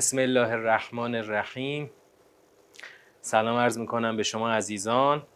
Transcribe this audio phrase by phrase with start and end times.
[0.00, 1.90] بسم الله الرحمن الرحیم.
[3.20, 5.26] سلام عرض می‌کنم به شما عزیزان.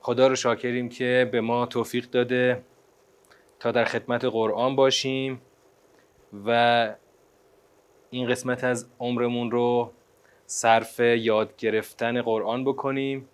[0.00, 2.62] خدا رو شاکریم که به ما توفیق داده
[3.60, 5.42] تا در خدمت قرآن باشیم
[6.46, 6.94] و
[8.10, 9.92] این قسمت از عمرمون رو
[10.46, 13.28] صرف یاد گرفتن قرآن بکنیم.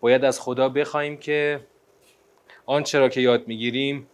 [0.00, 1.66] باید از خدا بخوایم که
[2.66, 4.06] آنچه را که یاد می‌گیریم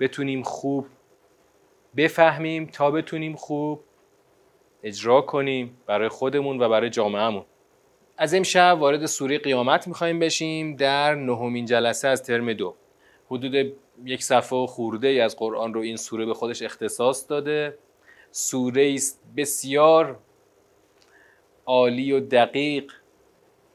[0.00, 0.86] بتونیم خوب
[1.96, 2.66] بفهمیم.
[2.66, 3.84] تا بتونیم خوب
[4.84, 7.44] اجرا کنیم برای خودمون و برای جامعهمون.
[8.16, 12.74] از امشب وارد سوره قیامت می‌خوایم بشیم در نهمین جلسه از ترم دو.
[13.26, 13.72] حدود
[14.04, 17.78] یک صفحه خورده ای از قرآن رو این سوره به خودش اختصاص داده.
[18.30, 20.18] سوره است بسیار
[21.66, 22.92] عالی و دقیق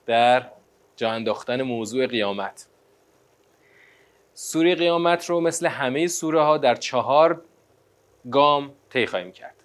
[0.06, 0.50] در
[0.96, 2.68] جا انداختن موضوع قیامت.
[4.34, 7.42] سوره قیامت رو مثل همه سوره ها در چهار
[8.32, 9.59] گام طی خواهیم کرد.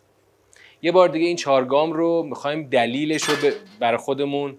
[0.85, 4.59] یه بار دیگه این چهار گام رو می‌خوایم دلیلش رو برای خودمون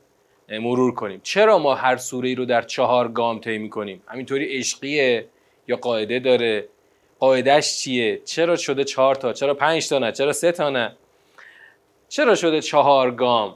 [0.49, 1.19] مرور کنیم.
[1.23, 5.25] چرا ما هر سوره ای رو در چهار گام طی می‌کنیم؟ همینطوری عشقیه
[5.67, 6.67] یا قاعده داره؟
[7.19, 10.95] قاعدش چیه؟ چرا شده چهار تا؟ چرا پنج تا نه؟ چرا سه تا نه؟
[12.09, 13.55] چرا شده چهار گام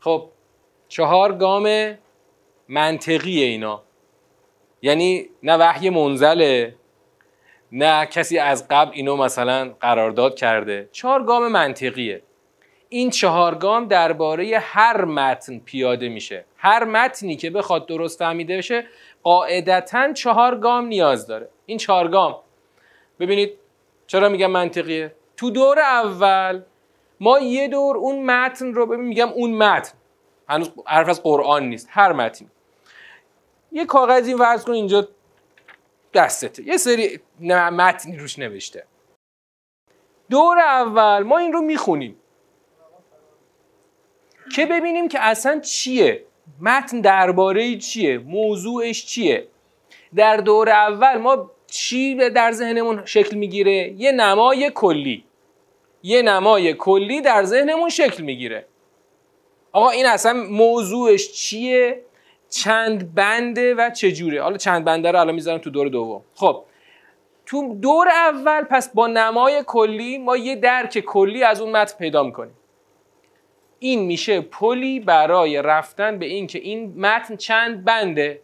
[0.00, 0.28] خب
[0.88, 1.98] چهار گام
[2.68, 3.82] منطقی اینا.
[4.82, 6.74] یعنی نه وحی منزله
[7.72, 10.88] نه کسی از قبل اینو مثلا قرارداد کرده.
[10.92, 12.22] چهار گام منطقیه.
[12.88, 16.44] این چهار گام درباره هر متن پیاده میشه.
[16.56, 18.86] هر متنی که بخواد درست فهمیده بشه
[19.22, 21.48] قاعدتا چهار گام نیاز داره.
[21.66, 22.36] این چهار گام.
[23.20, 23.52] ببینید
[24.06, 26.62] چرا میگم منطقیه؟ تو دور اول
[27.20, 29.92] ما یه دور اون متن رو ببین میگم اون متن.
[30.48, 31.88] هنوز حرف از قرآن نیست.
[31.90, 32.46] هر متن
[33.72, 35.08] یه کاغذی ورز کن اینجا
[36.16, 36.62] دستته.
[36.62, 38.84] یه سری متنی روش نوشته.
[40.30, 42.16] دور اول ما این رو می‌خونیم.
[44.54, 46.24] که ببینیم که اصلا چیه.
[46.60, 49.48] متن درباره چیه؟ موضوعش چیه؟
[50.14, 55.24] در دور اول ما چی در ذهنمون شکل می‌گیره؟ یه نمای کلی.
[56.02, 58.66] یه نمای کلی در ذهنمون شکل می‌گیره.
[59.72, 62.02] آقا این اصلا موضوعش چیه؟
[62.50, 66.22] چند بنده و چجوره حالا چند بنده رو الان می‌ذارم تو دور دوم.
[66.34, 66.64] خب
[67.46, 72.22] تو دور اول پس با نمای کلی ما یه درک کلی از اون متن پیدا
[72.22, 72.54] می‌کنیم.
[73.78, 78.40] این میشه پلی برای رفتن به این که این متن چند بنده.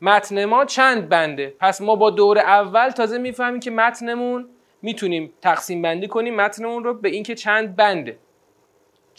[0.00, 4.48] متن ما چند بنده؟ پس ما با دور اول تازه می‌فهمیم که متنمون
[4.82, 8.18] می‌تونیم تقسیم بندی کنیم متنمون رو به اینکه چند بنده.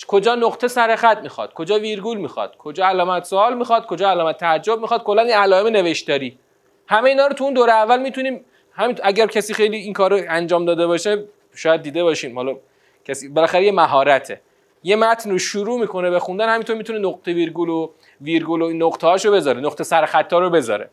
[0.07, 4.79] کجا نقطه سر خط می‌خواد کجا ویرگول می‌خواد کجا علامت سوال می‌خواد کجا علامت تعجب
[4.79, 6.37] می‌خواد کلا این علائم نوشتاری.
[6.87, 10.25] همه اینا رو تو اون دور اول می‌تونیم همین اگر کسی خیلی این کار رو
[10.29, 11.23] انجام داده باشه
[11.55, 12.55] شاید دیده باشیم حالا
[13.05, 14.41] کسی بالاخره یه مهارته.
[14.83, 17.89] یه متن رو شروع می‌کنه به خوندن همینطور می‌تونه نقطه ویرگول و
[18.21, 20.89] ویرگول و نقطه هاشو بذاره نقطه سر خطا رو بذاره.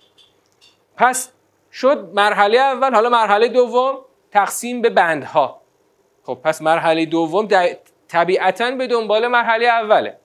[0.96, 1.32] پس
[1.72, 3.98] شد مرحله اول حالا مرحله دوم
[4.32, 5.60] تقسیم به بندها.
[6.22, 7.48] خب پس مرحله دوم
[8.10, 10.16] طبیعتا به دنبال مرحله اوله.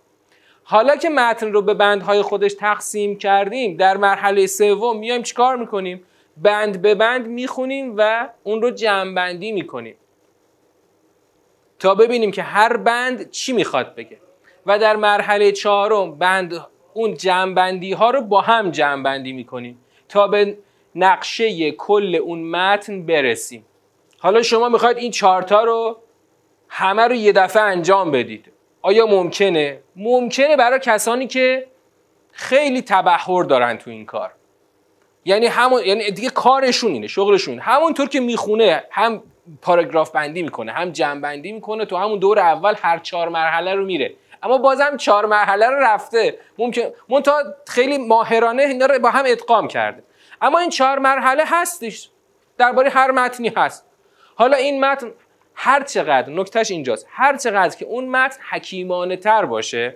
[0.64, 6.04] حالا که متن رو به بندهای خودش تقسیم کردیم در مرحله سوم میایم چیکار می‌کنیم؟
[6.38, 9.96] بند به بند می‌خونیم و اون رو جمعبندی می‌کنیم.
[11.80, 14.18] تا ببینیم که هر بند چی می‌خواد بگه.
[14.66, 19.78] و در مرحله چهارم بند اون جمعبندی ها رو با هم جمعبندی می‌کنیم
[20.10, 20.58] تا به
[20.96, 23.66] نقشه کل اون متن برسیم.
[24.20, 25.98] حالا شما می‌خواید این چهارتا رو
[26.70, 28.52] همه رو یه دفعه انجام بدید.
[28.82, 31.68] آیا ممکنه؟ ممکنه برای کسانی که
[32.32, 34.32] خیلی تبهر دارن تو این کار.
[35.26, 37.60] یعنی همون یعنی دیگه کارشون اینه شغلشون.
[37.60, 39.24] همونطور که می‌خونه هم
[39.62, 43.86] پاراگراف بندی می‌کنه هم جمع بندی می‌کنه تو همون دور اول هر چهار مرحله رو
[43.86, 44.14] میره.
[44.44, 46.38] اما بازم چهار مرحله رو رفته.
[46.58, 50.04] ممکن منتها خیلی ماهرانه اینا رو با هم ادغام کرده.
[50.42, 52.10] اما این چهار مرحله هستش.
[52.58, 53.86] درباره هر متنی هست.
[54.36, 55.12] حالا این متن
[55.56, 57.08] هر چقدر نکتهش اینجاست.
[57.10, 59.96] هر چقدر که اون متن حکیمانه تر باشه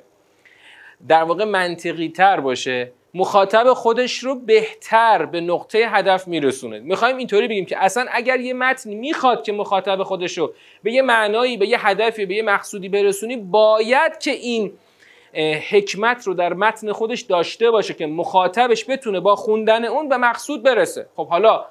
[1.07, 6.79] در واقع منطقی تر باشه مخاطب خودش رو بهتر به نقطه هدف میرسونه.
[6.79, 10.53] می‌خوایم اینطوری بگیم که اصلا اگر یه متن می‌خواد که مخاطب خودش رو
[10.83, 14.73] به یه معنایی به یه هدفی به یه مقصودی برسونی باید که این
[15.69, 20.63] حکمت رو در متن خودش داشته باشه که مخاطبش بتونه با خوندن اون به مقصود
[20.63, 21.09] برسه.
[21.15, 21.65] خب حالا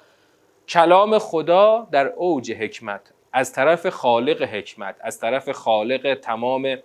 [0.69, 3.01] کلام خدا در اوج حکمت.
[3.33, 6.77] از طرف خالق حکمت از طرف خالق تمام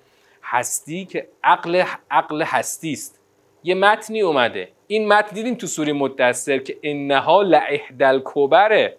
[0.44, 3.20] هستی که عقل عقل هستی است
[3.64, 4.70] یه متنی اومده.
[4.88, 8.98] این متن دیدیم تو سوره مدثر که انها لاحدل کبره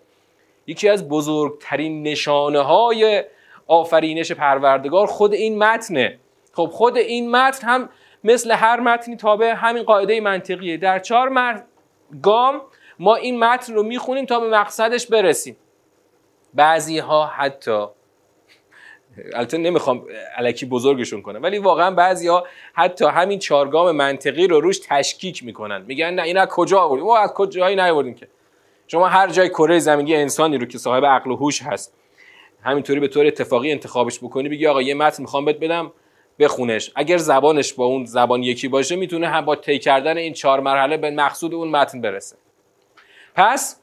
[0.67, 3.25] یکی از بزرگترین نشانه های
[3.67, 6.19] آفرینش پروردگار خود این متنه.
[6.52, 7.88] خب خود این متن هم
[8.25, 10.76] مثل هر متنی تابع همین قاعده منطقیه.
[10.76, 11.61] در چهار مر...
[12.23, 12.62] گام
[12.99, 15.56] ما این متن رو می‌خونیم تا به مقصدش برسیم.
[16.54, 17.86] بعضی ها حتی
[19.34, 20.04] البته نمی‌خوام
[20.36, 25.82] علکی بزرگشون کنم ولی واقعا بعضی ها حتی همین چارگام منطقی رو روش تشکیک می‌کنن.
[25.82, 28.28] میگن نه این از کجا آوردیم؟ ما از کجایی نیاوردیم که.
[28.86, 31.94] شما هر جای کره زمینی انسانی رو که صاحب عقل و هوش هست
[32.62, 35.92] همینطوری به طور اتفاقی انتخابش بکنی بگی آقا یه متن می‌خوام بهت بدم
[36.38, 36.92] بخونش.
[36.96, 40.96] اگر زبانش با اون زبان یکی باشه می‌تونه هم با طی کردن این چهار مرحله
[40.96, 42.36] به مقصود اون متن برسه.
[43.34, 43.80] پس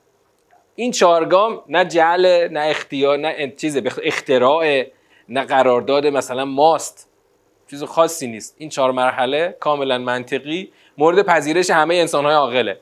[0.75, 4.83] این چهارگام نه جعل نه اختیار نه چیز اختراع
[5.29, 7.09] نه قرارداد مثلا ماست.
[7.69, 8.55] چیز خاصی نیست.
[8.57, 10.71] این چهار مرحله کاملا منطقی.
[10.97, 12.79] مورد پذیرش همه انسان های عاقله.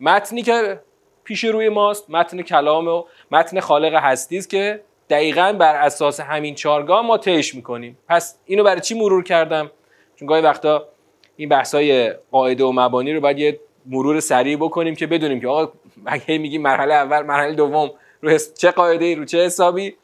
[0.00, 0.80] متنی که
[1.24, 4.80] پیش روی ماست متن کلام و متن خالق هستی است که
[5.10, 7.98] دقیقا بر اساس همین چارگاه ما طیش می‌کنیم.
[8.08, 9.70] پس اینو برای چی مرور کردم؟
[10.16, 10.88] چون گاهی وقتا
[11.36, 15.72] این بحثای قاعده و مبانی رو باید یه مرور سریع بکنیم که بدونیم که آقا
[16.06, 17.90] اگه میگیم مرحله اول مرحله دوم
[18.22, 19.94] رو چه قاعده رو چه حسابی؟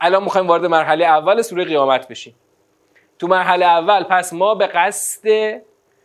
[0.00, 2.34] الان می‌خوایم وارد مرحله اول سوره قیامت بشیم.
[3.18, 5.26] تو مرحله اول پس ما به قصد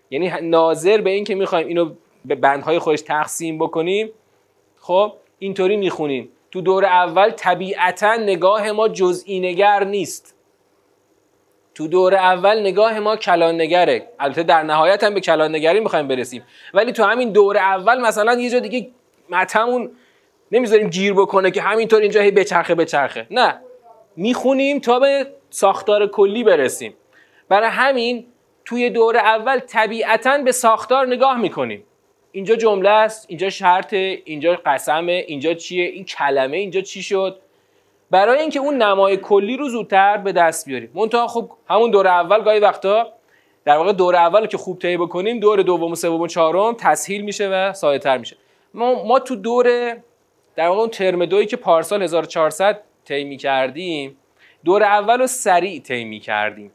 [0.09, 1.93] یعنی ناظر به این که می‌خوایم اینو
[2.25, 4.11] به بندهای خودش تقسیم بکنیم
[4.79, 6.29] خب اینطوری می‌خونیم.
[6.51, 10.35] تو دور اول طبیعتا نگاه ما جزئی نگر نیست.
[11.75, 14.07] تو دور اول نگاه ما کلان نگره.
[14.19, 16.43] البته در نهایت هم به کلان نگری می‌خوایم برسیم.
[16.73, 18.89] ولی تو همین دور اول مثلا یه جا دیگه
[19.31, 19.91] متمون
[20.51, 23.27] نمی‌ذاریم گیر بکنه که همینطور اینجا هی بچرخه بچرخه.
[23.31, 23.61] نه.
[24.15, 26.93] می‌خونیم تا به ساختار کلی برسیم.
[27.49, 28.25] برای همین
[28.65, 31.83] توی دور اول طبیعتا به ساختار نگاه می‌کنیم.
[32.31, 37.39] اینجا جمله است اینجا شرطه اینجا قسمه اینجا چیه این کلمه اینجا چی شد؟
[38.11, 40.91] برای اینکه اون نمای کلی رو زودتر به دست بیاریم.
[40.93, 43.13] منتها خب همون دور اول گاهی وقتا
[43.65, 47.21] در واقع دور اول که خوب طی بکنیم دور دوم و سوم و چهارم تسهیل
[47.21, 48.37] میشه و سایه‌تر میشه.
[48.73, 49.97] ما, ما تو دور
[50.55, 54.17] در واقع اون ترم دویی که پارسال 1400 طی می‌کردیم
[54.65, 56.71] دور اول رو سریع طی می‌کردیم.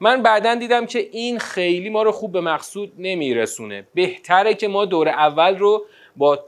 [0.00, 3.86] من بعدا دیدم که این خیلی ما رو خوب به مقصود نمیرسونه.
[3.94, 5.84] بهتره که ما دور اول رو
[6.16, 6.44] با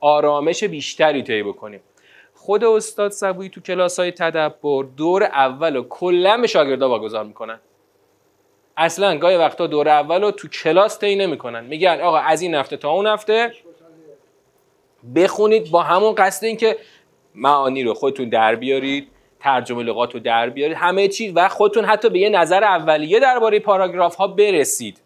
[0.00, 1.80] آرامش بیشتری طی بکنیم.
[2.34, 7.60] خود استاد سبوی تو کلاس های تدبر دور اول رو کلا به شاگردا واگذار می‌کنن.
[8.76, 11.64] اصلا گاهی وقتا دور اول رو تو کلاس طی نمی‌کنن.
[11.64, 13.52] میگن آقا از این هفته تا اون هفته
[15.16, 16.76] بخونید با همون قصد اینکه
[17.34, 19.08] معانی رو خودتون در بیارید
[19.40, 23.58] ترجمه لغات رو در بیارید همه چیز و خودتون حتی به یه نظر اولیه درباره
[23.58, 25.00] پاراگراف ها برسید.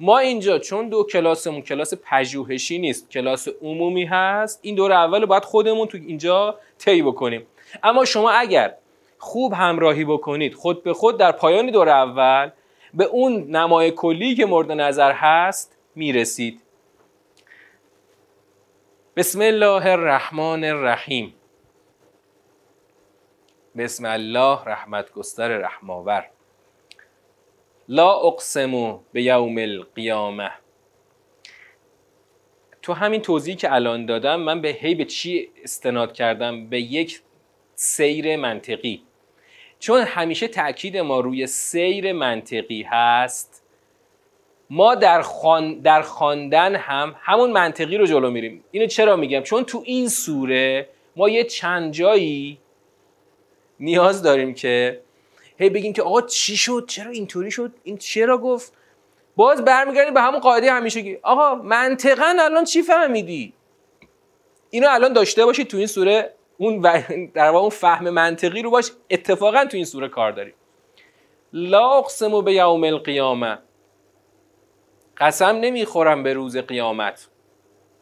[0.00, 5.44] ما اینجا چون دو کلاسمون کلاس پژوهشی نیست کلاس عمومی هست این دور اول باید
[5.44, 7.46] خودمون تو اینجا طی بکنیم.
[7.82, 8.74] اما شما اگر
[9.18, 12.50] خوب همراهی بکنید خود به خود در پایان دور اول
[12.94, 16.60] به اون نمای کلی که مورد نظر هست می‌رسید.
[19.16, 21.34] بسم الله الرحمن الرحیم.
[23.76, 26.30] بسم الله رحمت گستر رحماور
[27.88, 30.50] لا اقسمو به یوم القیامه
[32.82, 37.22] تو همین توضیحی که الان دادم من به هی به چی استناد کردم؟ به یک
[37.74, 39.02] سیر منطقی.
[39.78, 43.59] چون همیشه تاکید ما روی سیر منطقی هست
[44.70, 45.80] ما در, خان...
[45.80, 48.64] در خواندن هم همون منطقی رو جلو میریم.
[48.70, 52.58] اینو چرا میگم؟ چون تو این سوره ما یه چند جایی
[53.80, 55.00] نیاز داریم که
[55.58, 58.72] هی بگیم که آقا چی شد؟ چرا اینطوری شد؟ این چرا گفت؟
[59.36, 63.52] باز برمیگردیم به همون قاعده همیشگی آقا منطقا الان چی فهمیدی؟
[64.70, 66.80] اینو الان داشته باشید تو این سوره اون
[67.34, 70.54] در واقع اون فهم منطقی رو باش اتفاقا تو این سوره کار داریم
[71.52, 73.58] لا اقسم به یوم القیامه.
[75.20, 77.28] قسم نمی‌خورم به روز قیامت.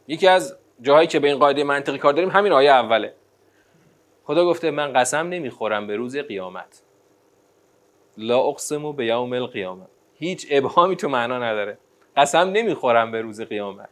[0.07, 3.13] یکی از جاهایی که به این قاعده منطقی کار داریم همین آیه اوله.
[4.23, 6.81] خدا گفته من قسم نمی‌خورم به روز قیامت.
[8.17, 9.85] لا اقسم به یوم القیامه
[10.15, 11.77] هیچ ابهامی تو معنا نداره.
[12.17, 13.89] قسم نمی‌خورم به روز قیامت.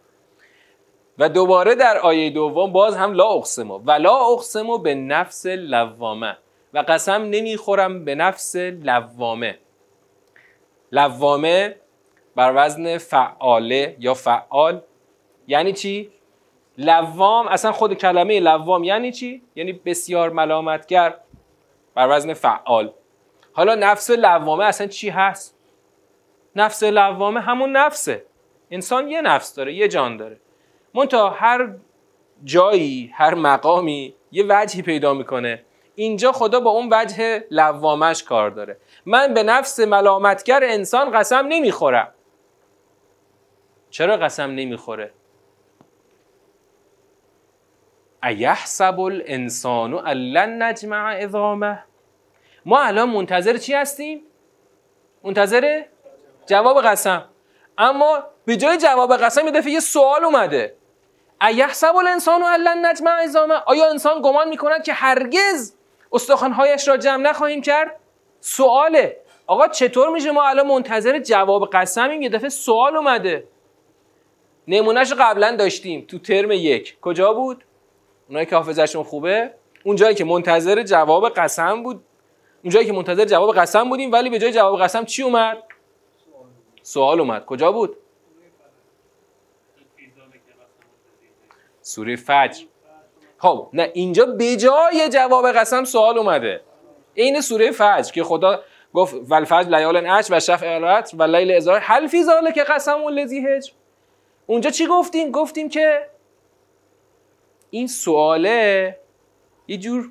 [1.17, 6.38] و دوباره در آیه دوم باز هم لا اقسم و لا اقسم به نفس لوامه.
[6.74, 9.60] و قسم نمی‌خورم به نفس لوامه.
[10.91, 11.75] لوامه
[12.38, 14.82] بر وزن فعاله یا فعال
[15.48, 16.12] یعنی چی؟
[16.77, 21.13] لوام اصلا خود کلمه لوام یعنی چی؟ یعنی بسیار ملامتگر
[21.96, 22.94] بر وزن فعال.
[23.53, 25.58] حالا نفس لوامه اصلا چی هست؟
[26.56, 28.25] نفس لوامه همون نفسه.
[28.72, 30.39] انسان یه نفس داره یه جان داره.
[30.94, 31.70] منتها هر
[32.44, 35.63] جایی هر مقامی یه وجهی پیدا می‌کنه.
[35.96, 38.77] اینجا خدا با اون وجه لوامش کار داره.
[39.06, 42.13] من به نفس ملامتگر انسان قسم نمی‌خورم.
[43.89, 45.12] چرا قسم نمی‌خوره؟
[48.24, 51.84] ایحسب الانسان لن نجمع عظامه.
[52.65, 54.24] ما الان منتظر چی هستیم؟
[55.24, 55.84] منتظر
[56.46, 57.25] جواب قسم.
[57.77, 60.75] اما به جای جواب قسم یه دفعه یه سوال اومده.
[61.41, 63.56] ایحسب الانسان لن نجمع عظامه.
[63.65, 65.75] آیا انسان گمان می‌کند که هرگز
[66.13, 68.00] استخوانهایش را جمع نخواهیم کرد؟
[68.39, 69.17] سواله.
[69.48, 73.48] آقا چطور میشه ما الان منتظر جواب قسمیم؟ یه دفعه سوال اومده.
[74.67, 76.97] نمونهش قبلا داشتیم تو ترم یک.
[77.01, 77.63] کجا بود؟
[78.27, 79.51] اونایی که حافظشون خوبه؟
[79.83, 82.03] اونجایی که منتظر جواب قسم بود.
[82.63, 85.57] اونجایی که منتظر جواب قسم بودیم ولی به جای جواب قسم چی اومد؟
[86.81, 87.45] سوال اومد.
[87.45, 87.97] کجا بود؟
[91.81, 92.65] سوره فجر.
[93.38, 96.62] خب نه اینجا به جای جواب قسم سوال اومده.
[97.13, 98.62] این سوره فجر که خدا
[98.93, 100.79] گفت ولفجر لیال اش و شفع
[101.13, 103.71] و لیل ازار هل فی ذالک قسم الذی هجر؟
[104.47, 106.09] اونجا چی گفتیم؟ گفتیم که
[107.69, 108.97] این سواله
[109.67, 110.09] یه جور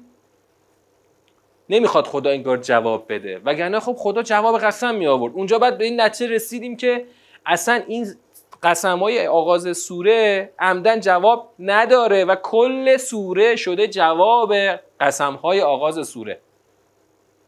[1.68, 3.40] نمی‌خواد خدا انگار جواب بده.
[3.44, 5.32] وگرنه خب خدا جواب قسم می آورد.
[5.34, 7.06] اونجا بعد به این نتیجه رسیدیم که
[7.46, 8.06] اصلا این
[8.62, 14.54] قسم های آغاز سوره عمدن جواب نداره و کل سوره شده جواب
[15.00, 16.40] قسم های آغاز سوره.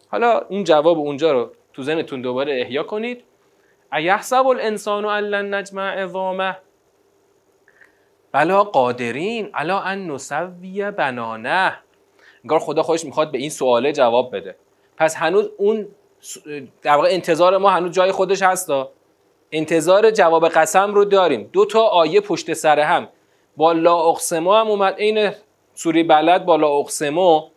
[0.09, 3.25] حالا اون جواب اونجا رو تو ذهنتون دوباره احیا کنید.
[3.93, 6.57] ایحسب الانسان ان نجمع عظامه.
[8.33, 11.79] بلا قادرین الا ان نسوی بنانه.
[12.45, 14.57] انگار خدا خودش می‌خواد به این سواله جواب بده.
[14.97, 15.89] پس هنوز اون
[16.83, 18.91] در واقع انتظار ما هنوز جای خودش هستا
[19.53, 21.51] انتظار جواب قسم رو داریم.
[21.53, 23.09] دو تا آیه پشت سر هم.
[23.57, 25.31] با لا اقسمو هم اومد عین
[25.75, 27.49] سوری بلد با لا اقسمو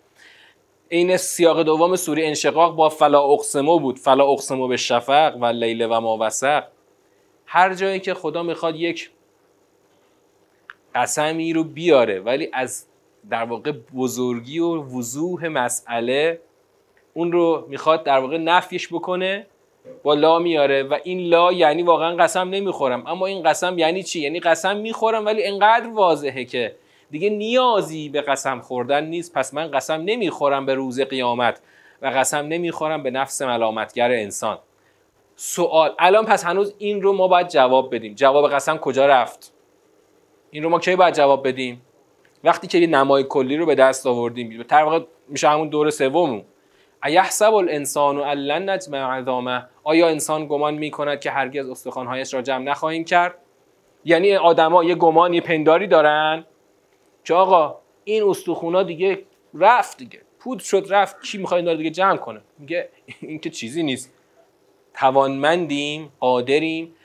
[0.89, 3.99] این سیاق دوم سوری انشقاق با فلا اقسمو بود.
[3.99, 6.63] فلا اقسمو به شفق و لیل و ما وسق.
[7.45, 9.11] هر جایی که خدا می‌خواد یک
[10.95, 12.85] قسمی رو بیاره ولی از
[13.29, 16.39] در واقع بزرگی و وضوح مسئله
[17.13, 19.47] اون رو می‌خواد در واقع نفیش بکنه
[20.03, 23.07] با لا میاره و این لا یعنی واقعا قسم نمی‌خورم.
[23.07, 26.75] اما این قسم یعنی چی؟ یعنی قسم می‌خورم ولی انقدر واضحه که
[27.11, 29.33] دیگه نیازی به قسم خوردن نیست.
[29.33, 31.61] پس من قسم نمی‌خورم به روز قیامت
[32.01, 34.57] و قسم نمی‌خورم به نفس ملامتگر انسان.
[35.35, 35.93] سوال.
[35.99, 38.13] الان پس هنوز این رو ما باید جواب بدیم.
[38.13, 39.53] جواب قسم کجا رفت؟
[40.51, 41.81] این رو ما کی باید جواب بدیم؟
[42.43, 46.43] وقتی که یه نمای کلی رو به دست آوردیم در واقع میشه همون دور سوم
[47.05, 49.65] ایحسب الانسان لن نجمع عظامه.
[49.83, 53.35] آیا انسان گمان می‌کند که هرگز استخوانهایش را جمع نخواهیم کرد؟
[54.05, 56.45] یعنی آدما یه گمان یه پنداری دارن
[57.23, 60.21] که آقا این استخونا دیگه رفت دیگه.
[60.39, 61.21] پود شد رفت.
[61.21, 62.89] کی می‌خواد اینا دیگه جمع کنه؟ میگه
[63.19, 64.13] این که چیزی نیست.
[64.93, 66.95] توانمندیم قادریم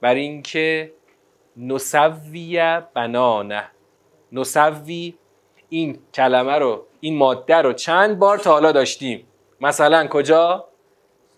[0.00, 0.92] بر اینکه
[1.60, 3.70] نسوی بنانه.
[4.32, 5.14] نسوی
[5.68, 9.26] این کلمه رو این ماده رو چند بار تا حالا داشتیم.
[9.60, 10.64] مثلا کجا؟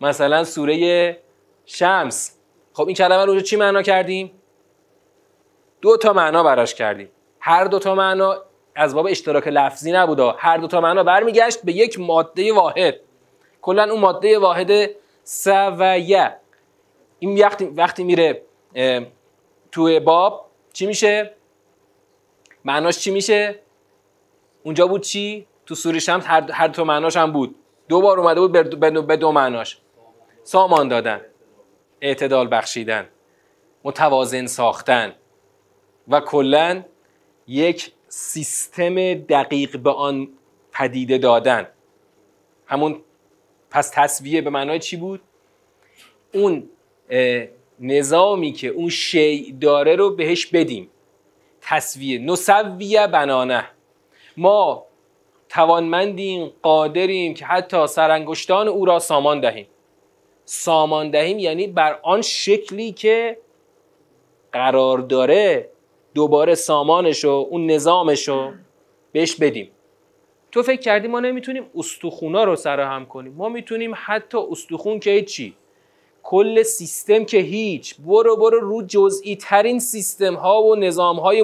[0.00, 1.18] مثلا سوره
[1.66, 2.38] شمس.
[2.72, 4.30] خب این کلمه رو چی معنا کردیم؟
[5.80, 7.08] دو تا معنا براش کردیم.
[7.40, 8.36] هر دو تا معنا
[8.74, 10.36] از باب اشتراک لفظی نبودا.
[10.38, 12.94] هر دو تا معنا برمیگشت به یک ماده واحد.
[13.62, 14.90] کلا اون ماده واحد
[15.24, 16.36] سویه.
[17.18, 18.42] این وقتی وقتی میره
[19.72, 21.34] توی باب چی میشه؟
[22.64, 23.58] معناش چی میشه؟
[24.62, 27.54] اونجا بود چی؟ تو سوره شمس هر, هر تو معناش هم بود.
[27.88, 29.78] دو بار اومده بود به دو معناش.
[30.42, 31.20] سامان دادن.
[32.00, 33.08] اعتدال بخشیدن.
[33.84, 35.14] متوازن ساختن.
[36.08, 36.84] و کلا
[37.46, 40.28] یک سیستم دقیق به آن
[40.72, 41.66] پدیده دادن.
[42.66, 43.00] همون
[43.70, 45.20] پس تصویه به معنای چی بود؟
[46.34, 46.68] اون
[47.82, 50.90] نظامی که اون شیع داره رو بهش بدیم.
[51.60, 53.64] تصویه نسویه بنانه.
[54.36, 54.86] ما
[55.48, 59.66] توانمندیم قادریم که حتی سرانگشتان او را سامان دهیم.
[60.44, 63.38] سامان دهیم یعنی بر آن شکلی که
[64.52, 65.68] قرار داره
[66.14, 68.52] دوباره سامانش و اون نظامش رو
[69.12, 69.70] بهش بدیم.
[70.52, 73.32] تو فکر کردی ما نمی‌تونیم استخونا رو سرهم کنیم.
[73.32, 75.54] ما می‌تونیم حتی استخون که چی
[76.22, 77.94] کل سیستم که هیچ.
[77.98, 81.42] برو برو رو جزئی ترین سیستم ها و نظام های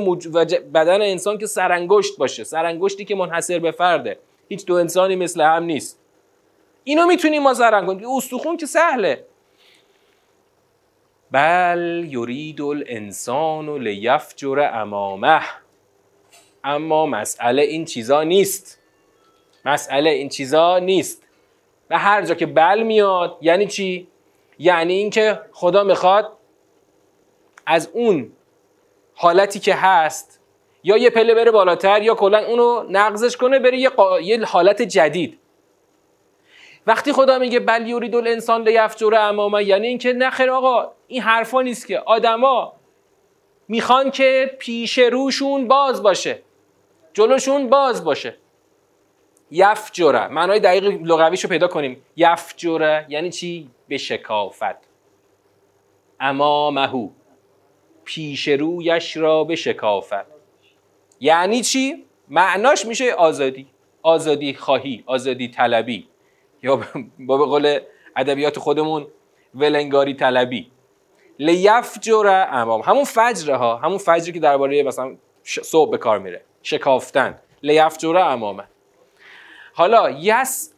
[0.74, 2.44] بدن انسان که سرانگشت باشه.
[2.44, 4.18] سرانگشتی که منحصر به فرده.
[4.48, 6.00] هیچ دو انسانی مثل هم نیست.
[6.84, 8.08] اینو می‌تونیم ما سرنگ کنیم.
[8.16, 9.24] استخون که سهله.
[11.30, 15.40] بل یرید الانسان لیفجر امامه.
[16.64, 18.78] اما مسئله این چیزا نیست.
[19.64, 21.22] مسئله این چیزا نیست.
[21.90, 24.07] و هر جا که بل میاد یعنی چی؟
[24.58, 26.32] یعنی اینکه خدا می‌خواد
[27.66, 28.32] از اون
[29.14, 30.40] حالتی که هست
[30.82, 33.90] یا یه پله بره بالاتر یا کلا اونو نقضش کنه بره یه,
[34.22, 35.38] یه حالت جدید.
[36.86, 41.86] وقتی خدا میگه بل یورید الانسان لیفجر امامه یعنی اینکه نخیر آقا این حرفا نیست
[41.86, 41.98] که.
[41.98, 42.72] آدما
[43.68, 46.42] می‌خوان که پیش روشون باز باشه
[47.12, 48.36] جلوشون باز باشه.
[49.50, 52.02] یفجره معنای دقیق لغویش رو پیدا کنیم.
[52.16, 54.88] یفجره یعنی چی؟ به شکافت.
[56.20, 57.08] امامهو
[58.04, 60.26] پیش رویش را به شکافت.
[61.20, 63.66] یعنی چی؟ معناش میشه آزادی.
[64.02, 66.08] آزادی خواهی آزادی طلبی.
[66.62, 66.80] یا
[67.18, 67.78] با به قول
[68.16, 69.06] ادبیات خودمون
[69.54, 70.70] ولنگاری طلبی.
[71.38, 72.80] لیفجر امام.
[72.80, 76.42] همون فجر ها همون فجری که درباره مثلا صبح به کار میره.
[76.62, 77.38] شکافتن.
[77.62, 78.64] لیفجر امامه.
[79.78, 80.72] حالا یس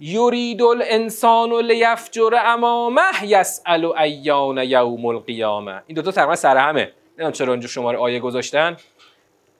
[0.00, 5.82] یرید الانسان لیفجر امامه یسأل ایان یوم القیامه.
[5.86, 6.92] این دوتا تقریبا سر همه.
[7.10, 8.76] نمی‌دونم چرا اونجا شماره آیه گذاشتن.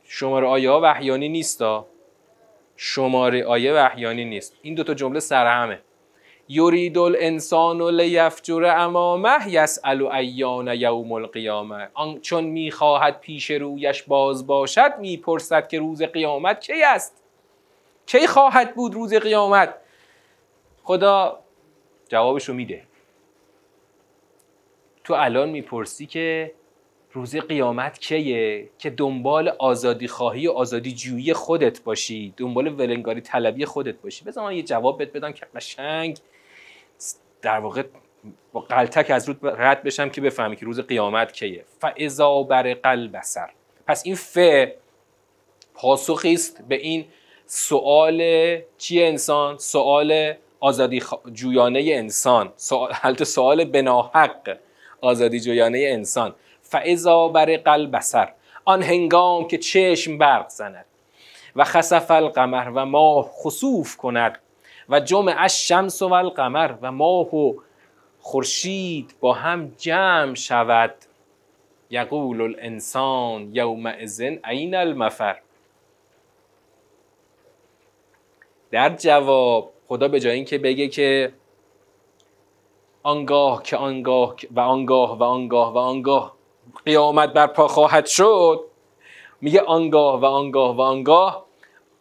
[0.04, 1.86] شماره آیه ها وحیانی نیستا
[2.76, 4.56] شماره آیه وحیانی نیست.
[4.62, 5.78] این دوتا جمله سر همه.
[6.48, 11.88] یرید الانسان لیفجر امامه یسأل ایان یوم القیامه.
[11.94, 17.19] آن چون می‌خواهد پیش رویش باز باشد می‌پرسد که روز قیامت کی است؟
[18.10, 19.74] کی خواهد بود روز قیامت؟
[20.82, 21.40] خدا
[22.08, 22.82] جوابشو میده.
[25.04, 26.54] تو الان می‌پرسی که
[27.12, 33.64] روز قیامت کیه؟ که دنبال آزادی خواهی و آزادی جویی خودت باشی دنبال ولنگاری طلبی
[33.64, 34.24] خودت باشی.
[34.24, 36.18] بذار من یه جواب بهت بدم که قشنگ
[37.42, 37.82] در واقع
[38.52, 41.64] با قلتک از رود رد بشم که بفهمی که روز قیامت کیه.
[41.78, 43.50] فاذا بر قلب سر
[43.86, 44.38] پس این ف
[45.74, 47.06] پاسخی است به این
[47.52, 48.22] سوال
[48.78, 52.52] چی انسان؟ سوال آزادی جویانه انسان.
[52.56, 54.56] سوال سوال بناحق
[55.00, 56.34] آزادی جویانه انسان.
[56.62, 58.32] فعضا بر قلب سر
[58.64, 60.84] آن هنگام که چشم برق زند
[61.56, 64.38] و خسف القمر و ماه خسوف کند
[64.88, 67.54] و جمع شمس و القمر و ماه و
[68.20, 70.94] خورشید با هم جمع شود
[71.90, 75.36] یقول الانسان یومئذ عین المفر.
[78.70, 81.32] در جواب خدا به جای اینکه بگه که
[83.02, 86.36] آنگاه که آنگاه و آنگاه و آنگاه و آنگاه
[86.84, 88.64] قیامت برپا خواهد شد
[89.40, 91.46] میگه آنگاه و آنگاه و آنگاه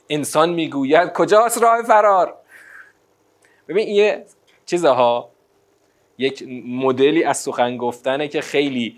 [0.10, 2.36] انسان می‌گوید کجاست راه فرار؟
[3.68, 4.26] ببین یه
[4.66, 5.30] چیزها
[6.18, 8.98] یک مدلی از سخن گفتنه که خیلی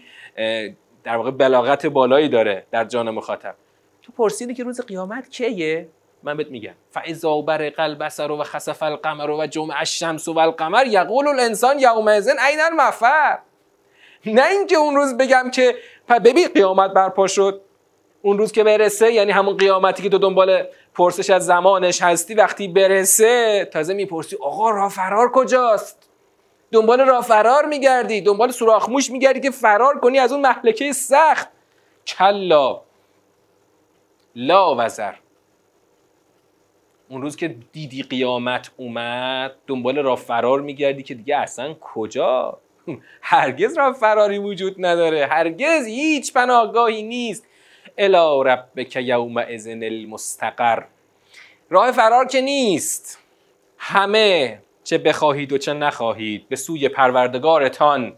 [1.04, 3.56] در واقع بلاغت بالایی داره در جان مخاطب.
[4.02, 5.90] تو پرسیدی که روز قیامت کیه؟
[6.24, 6.74] من بهت میگم.
[6.92, 12.60] فاذا برق البصر و خسف القمر و جمع الشمس و القمر یقول الانسان یومئذ عین
[12.62, 13.40] المفر؟
[14.26, 15.76] نه اینکه اون روز بگم که
[16.26, 17.62] ببین قیامت برپا شد.
[18.22, 20.64] اون روز که برسه یعنی همون قیامتی که تو دنبال
[20.96, 26.10] پرسش از زمانش هستی وقتی برسه تازه می‌پرسی آقا راه فرار کجاست؟
[26.72, 31.48] دنبال راه فرار میگردی دنبال سوراخ موش میگردی که فرار کنی از اون محلکه سخت.
[32.08, 32.82] کلا.
[34.36, 35.14] لا وزر.
[37.12, 42.60] اون روز که دیدی قیامت اومد دنبال راه فرار میگردی که دیگه اصلا کجا؟
[43.22, 45.26] هرگز راه فراری وجود نداره.
[45.26, 47.48] هرگز هیچ پناهگاهی نیست.
[47.98, 50.84] الا ربک یوم ازن المستقر.
[51.70, 53.20] راه فرار که نیست.
[53.78, 58.14] همه چه بخواهید و چه نخواهید به سوی پروردگارتان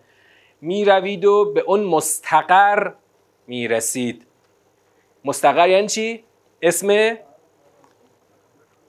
[0.62, 2.92] می‌روید و به اون مستقر
[3.48, 4.26] می‌رسید.
[5.26, 6.24] مستقر یعنی چی؟
[6.62, 7.18] اسم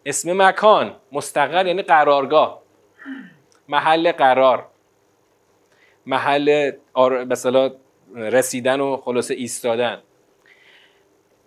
[0.07, 2.63] اسم مکان مستقر یعنی قرارگاه.
[3.69, 4.67] محل قرار.
[6.07, 6.71] محل
[7.29, 7.71] مثلا
[8.15, 10.03] رسیدن و خلاصه ایستادن.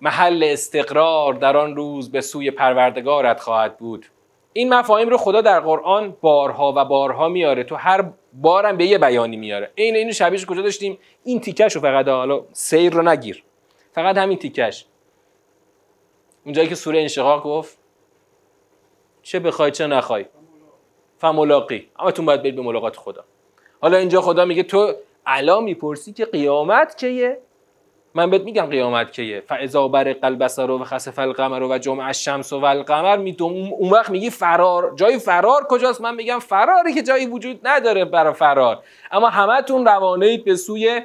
[0.01, 4.05] محل استقرار در آن روز به سوی پروردگارت خواهد بود.
[4.53, 7.63] این مفاهیم رو خدا در قرآن بارها و بارها میاره.
[7.63, 9.71] تو هر بارم به یه بیانی میاره.
[9.75, 13.43] این اینو شبیهش کجا داشتیم؟ این تیکش رو فقط حالا سیر رو نگیر.
[13.91, 14.85] فقط همین تیکش
[16.45, 17.77] اونجایی که سوره انشقاق گفت
[19.27, 20.25] چه بخوای چه نخوای.
[21.17, 21.89] فملاقی.
[21.99, 23.23] اما تو باید برید به ملاقات خدا.
[23.81, 24.93] حالا اینجا خدا میگه تو
[25.25, 27.37] الان می‌پرسی که قیامت کیه؟
[28.13, 29.41] من بهت میگم قیامت کیه.
[29.41, 34.29] فاذا برق البصر و خسف القمر و جمع الشمس و القمر می اون وقت میگی
[34.29, 34.93] فرار.
[34.95, 38.83] جای فرار کجاست؟ من میگم فراری که جایی وجود نداره برای فرار.
[39.11, 41.01] اما همتون روانه به سوی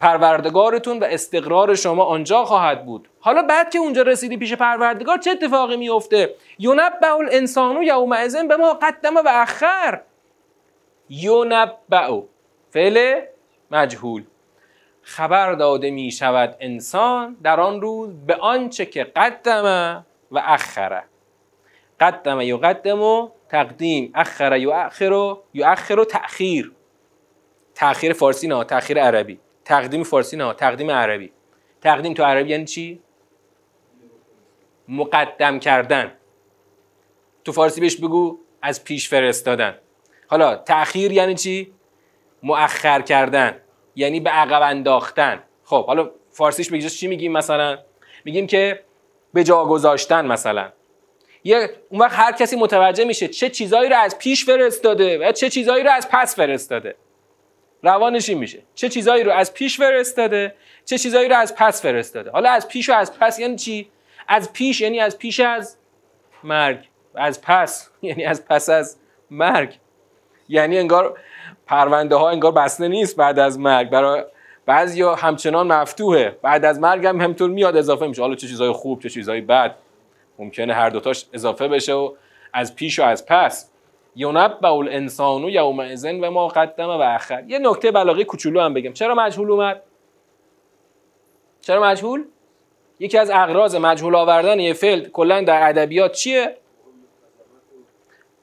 [0.00, 3.08] پروردگارتون و استقرار شما آنجا خواهد بود.
[3.20, 8.74] حالا بعد که اونجا رسیدی پیش پروردگار چه اتفاقی میفته یونبع الانسان یومئذ به ما
[8.74, 10.00] قدم و اخر.
[11.08, 12.20] یونبع
[12.70, 13.20] فعل
[13.70, 14.24] مجهول.
[15.02, 21.04] خبر داده می شود انسان در آن روز به آنچه که قدم و اخره
[22.00, 24.12] قدم یقدم و تقدیم.
[24.14, 26.72] اخر یؤخر و یؤخر و تأخیر.
[27.74, 29.38] تأخیر فارسی نه تأخیر عربی.
[29.68, 31.32] تقدیم فارسی نه تقدیم عربی.
[31.80, 33.00] تقدیم تو عربی یعنی چی؟
[34.88, 36.12] مقدم کردن.
[37.44, 39.78] تو فارسی بهش بگو از پیش فرستادن.
[40.26, 41.72] حالا تأخیر یعنی چی؟
[42.42, 43.60] مؤخر کردن.
[43.96, 45.42] یعنی به عقب انداختن.
[45.64, 47.78] خب حالا فارسیش بگیش چی میگیم مثلا؟
[48.24, 48.84] میگیم که
[49.34, 50.72] به جا گذاشتن مثلا.
[51.44, 55.50] یه اون وقت هر کسی متوجه میشه چه چیزایی رو از پیش فرستاده و چه
[55.50, 56.96] چیزایی رو از پس فرستاده.
[57.82, 58.62] روانش میشه.
[58.74, 62.30] چه چیزایی رو از پیش فرستاده چه چیزایی رو از پس فرستاده.
[62.30, 63.90] حالا از پیش و از پس یعنی چی؟
[64.28, 65.76] از پیش یعنی از پیش از
[66.44, 66.88] مرگ.
[67.14, 68.96] از پس یعنی از پس از
[69.30, 69.78] مرگ.
[70.48, 71.18] یعنی انگار
[71.66, 73.90] پرونده ها انگار بسته نیست بعد از مرگ.
[73.90, 74.24] برای
[74.66, 76.38] بعضیا همچنان مفتوحه.
[76.42, 78.22] بعد از مرگ هم همطور میاد اضافه میشه.
[78.22, 79.74] حالا چه چیزای خوب چه چیزای بد.
[80.38, 82.14] ممکنه هر دوتاش اضافه بشه و
[82.52, 83.70] از پیش و از پس.
[84.16, 87.44] یونبع الانسان یومئذ و ما قدم و اخر.
[87.46, 88.92] یه نکته بلاغی کوچولو هم بگم.
[88.92, 89.82] چرا مجهول اومد؟
[91.60, 92.24] چرا مجهول؟
[93.00, 96.56] یکی از اغراض مجهول آوردن یه فعل کلا در ادبیات چیه؟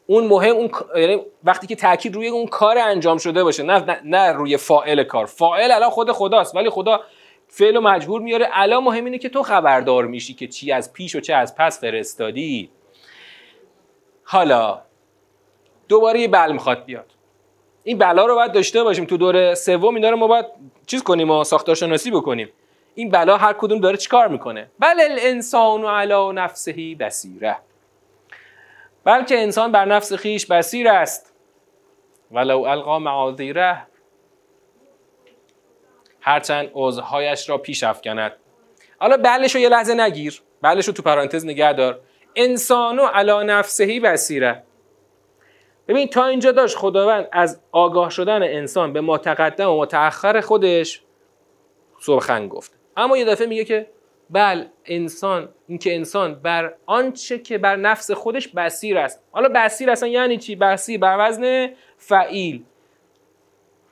[0.08, 4.01] اون مهم اون یعنی وقتی که تاکید روی اون کار انجام شده باشه نه, نه,
[4.04, 5.25] نه روی فاعل کار.
[5.25, 7.01] فاعل الان خود خداست ولی خدا
[7.47, 8.47] فعل و مجبور میاره.
[8.51, 11.82] الان مهم اینه که تو خبردار میشی که چی از پیش و چه از پس
[11.82, 12.69] فرستادی.
[14.23, 14.82] حالا
[15.87, 17.11] دوباره یه بل می‌خواد بیاد.
[17.83, 19.05] این بلا رو باید داشته باشیم.
[19.05, 20.45] تو دوره سوم اینا رو ما باید
[20.87, 22.49] چیز کنیم و ساختارشناسی بکنیم.
[22.95, 27.57] این بلا هر کدوم داره چیکار می‌کنه؟ بل الانسان علی نفسه بصیره.
[29.03, 31.33] بلکه انسان بر نفس خیش بسیر است.
[32.31, 33.87] ولو القا معاذیره.
[36.21, 38.31] هرچند عذرهایش را پیش افکند.
[38.99, 40.41] حالا بلش رو یه لحظه نگیر.
[40.61, 41.99] بلش رو تو پرانتز نگه دار.
[42.35, 44.63] انسانو علا نفسهی بسیره
[45.87, 51.01] ببین تا اینجا داشت خداوند از آگاه شدن انسان به متقدم و متأخر خودش
[51.99, 52.71] سرخن گفت.
[52.97, 53.87] اما یه دفعه میگه که
[54.29, 59.23] بل انسان اینکه انسان بر آنچه که بر نفس خودش بسیر است.
[59.31, 62.63] حالا بسیر اصلا یعنی چی؟ بسیر بر وزن فعیل.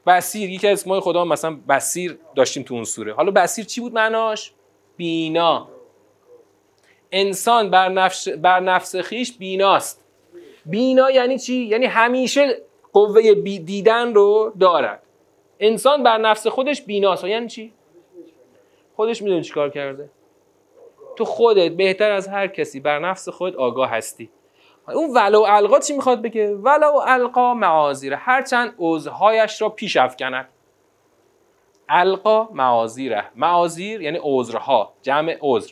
[0.07, 3.13] بسیر یکی از اسمای خدا مثلا بسیر داشتیم تو اون سوره.
[3.13, 4.53] حالا بسیر چی بود معناش؟
[4.97, 5.69] بینا.
[7.11, 10.02] انسان بر نفس, بر نفس خیش بیناست.
[10.65, 12.57] بینا یعنی چی؟ یعنی همیشه
[12.93, 15.03] قوه دیدن رو دارد.
[15.59, 17.23] انسان بر نفس خودش بیناست.
[17.23, 17.73] یعنی چی؟
[18.95, 20.09] خودش می‌دونه چیکار کرده.
[21.15, 24.29] تو خودت بهتر از هر کسی بر نفس خود آگاه هستی.
[24.87, 28.15] اون ولو القا چی می‌خواد بگه؟ ولو القا معاذیره.
[28.15, 30.49] هرچند عذرهایش را پیش افکند.
[31.89, 33.25] القا معاذیره.
[33.35, 34.93] معاذیر یعنی عذرها.
[35.01, 35.71] جمع عذر.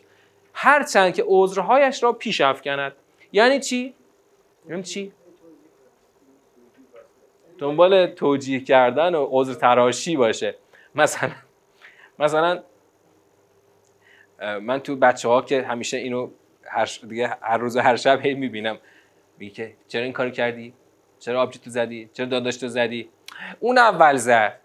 [0.54, 2.96] هرچند که عذرهایش را پیش افکند.
[3.32, 3.94] یعنی چی؟
[4.70, 5.14] یعنی چی؟
[7.58, 10.56] دنبال توجیه کردن و عذر تراشی باشه.
[10.96, 11.32] مثلا
[12.20, 12.64] مثلا
[14.62, 16.30] من تو بچه ها که همیشه اینو
[16.64, 18.80] هر دیگه هر روز هر شب هی می‌بینم.
[19.38, 20.74] میگه که چرا این کارو کردی؟
[21.20, 23.10] چرا آبجی تو زدی؟ چرا داداش تو زدی؟
[23.60, 24.60] اون اول زد.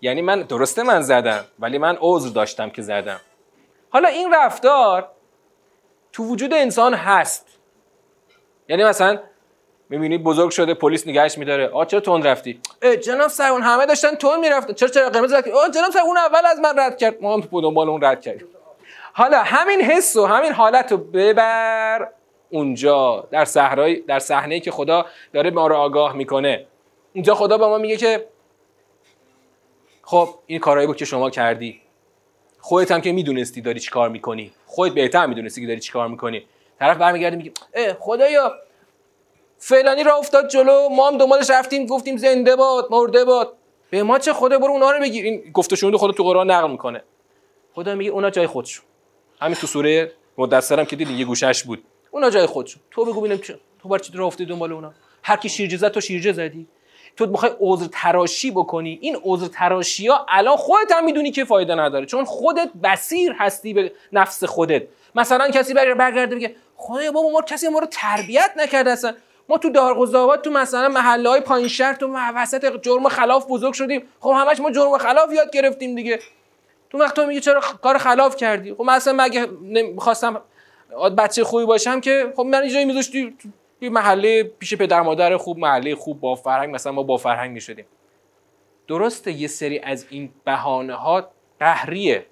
[0.00, 3.20] یعنی من درسته من زدم ولی من عذر داشتم که زدم.
[3.90, 5.10] حالا این رفتار
[6.12, 7.58] تو وجود انسان هست.
[8.68, 9.20] یعنی مثلا
[9.90, 11.68] می‌بینی بزرگ شده پلیس نگهش میداره.
[11.68, 12.60] آ چرا تون رفتی؟
[13.02, 14.72] جناب سر همه داشتن تون می‌رفتن.
[14.72, 17.22] چرا چرا قرمز رفتی؟ آ جناب سر اون اول از من رد کرد.
[17.22, 18.46] ما هم دنبال اون رد کردیم.
[19.12, 22.08] حالا همین حس و همین حالت رو ببر
[22.50, 26.66] اونجا در صحرای در صحنه که خدا داره ما رو آگاه می‌کنه.
[27.14, 28.28] اونجا خدا به ما میگه که
[30.02, 31.80] خب این کارهایی بود که شما کردی.
[32.60, 34.52] خودت هم که می‌دونستی داری چی کار می‌کنی.
[34.66, 36.46] خودت بهتر می‌دونستی که داری چی کار می‌کنی.
[36.78, 37.52] طرف برمیگرده میگه
[37.98, 38.54] خدایا
[39.58, 43.52] فلانی را افتاد جلو ما هم دنبالش رفتیم گفتیم زنده باد مرده باد.
[43.90, 45.24] به ما چه خدا برو اونا رو بگیر.
[45.24, 47.02] این گفته خدا تو قرآن نقل می‌کنه.
[47.74, 48.84] خدا میگه اونا جای خودشون.
[49.40, 51.84] همین تو سوره مدثرم که دیدین یه گوشش بود.
[52.10, 52.82] اونا جای خودشون.
[52.90, 53.40] تو بگو ببینم
[53.82, 54.92] تو بر چی افتادی دنبال اونا؟
[55.22, 56.66] هر کی شیرجه تو شیرجه زدی.
[57.16, 58.98] تو می‌خوای عذر تراشی بکنی.
[59.02, 62.06] این عذر تراشی ها الان خودت هم می‌دونی که فایده نداره.
[62.06, 64.82] چون خودت بسیر هستی به نفس خودت.
[65.14, 69.14] مثلا کسی برگرده بگه خدایا بابا ما کسی ما رو تربیت نکرده اصلا.
[69.48, 74.02] ما تو دارگذابات تو مثلا محله های پایین شهر تو وسط جرم خلاف بزرگ شدیم.
[74.20, 76.18] خب همش ما جرم خلاف یاد گرفتیم دیگه.
[76.90, 79.46] تو وقت تو میگی چرا کار خلاف کردی؟ خب مثلا مگه
[79.82, 80.40] می‌خواستم
[81.18, 83.36] بچه خوبی باشم که خب من اینجایی میذاشتی
[83.80, 87.84] یه محله پیش پدر مادر خوب محله خوب با فرهنگ مثلا ما با فرهنگ می‌شدیم.
[88.88, 91.28] درسته یه سری از این بهانه ها
[91.60, 92.26] قهریه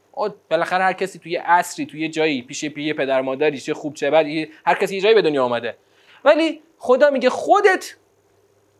[0.50, 4.26] بالاخره هر کسی توی عصری توی جایی پیش پیه پدر مادری چه خوب چه بد
[4.66, 5.76] هر کسی یه جایی به دنیا آمده.
[6.24, 7.96] ولی خدا میگه خودت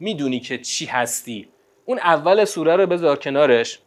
[0.01, 1.49] می‌دونی که چی هستی.
[1.85, 3.81] اون اول سوره رو بذار کنارش.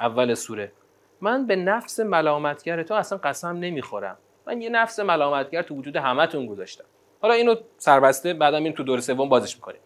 [0.00, 0.72] اول سوره.
[1.20, 4.18] من به نفس ملامتگر تو اصلا قسم نمی‌خورم.
[4.46, 6.84] من یه نفس ملامتگر تو وجود همتون گذاشتم.
[7.22, 9.80] حالا اینو سربسته بعدا میریم تو دور سوم بازش می‌کنیم.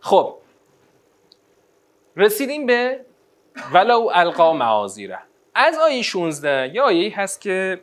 [0.00, 0.34] خب.
[2.16, 3.00] رسیدیم به
[3.72, 5.18] ولو القا معاذیره.
[5.54, 7.80] از آیه 16 یه آیه هست که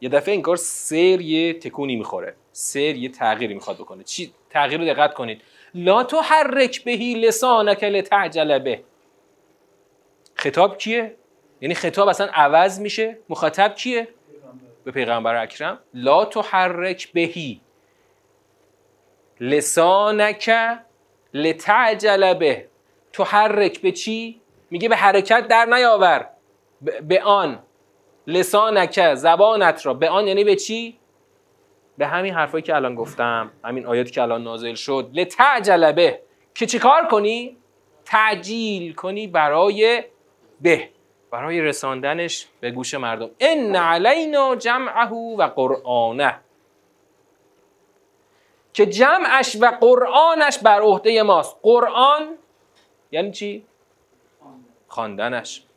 [0.00, 2.34] یه دفعه انگار سیر یه تکونی می‌خوره.
[2.58, 4.04] سیر یه تغییری می‌خواد بکنه.
[4.04, 5.42] چی؟ تغییر رو دقت کنید.
[5.74, 8.80] لا تو حرک بهی لسانک لتعجل به.
[10.34, 11.14] خطاب کیه؟
[11.60, 13.18] یعنی خطاب اصلا عوض میشه.
[13.28, 14.08] مخاطب کیه؟
[14.84, 15.78] به پیغمبر اکرم.
[15.94, 17.60] لا تو حرک بهی
[19.40, 20.50] لسانک
[21.34, 22.68] لتعجل به.
[23.12, 24.40] تو حرک به چی؟
[24.70, 26.28] میگه به حرکت در نیاور.
[27.02, 27.62] به آن.
[28.26, 29.94] لسانک زبانت را.
[29.94, 30.97] به آن یعنی به چی؟
[31.98, 35.10] به همین حرفایی که الان گفتم همین آیاتی که الان نازل شد.
[35.12, 36.20] لتعجل به
[36.54, 37.56] که چیکار کنی؟
[38.04, 40.04] تعجیل کنی برای
[40.60, 40.88] به
[41.30, 43.30] برای رساندنش به گوش مردم.
[43.40, 46.40] ان علینا جمعه و قرآنه.
[48.72, 51.56] که جمعش و قرآنش بر عهده ماست.
[51.62, 52.28] قرآن
[53.10, 53.64] یعنی چی؟
[54.88, 55.67] خواندنش.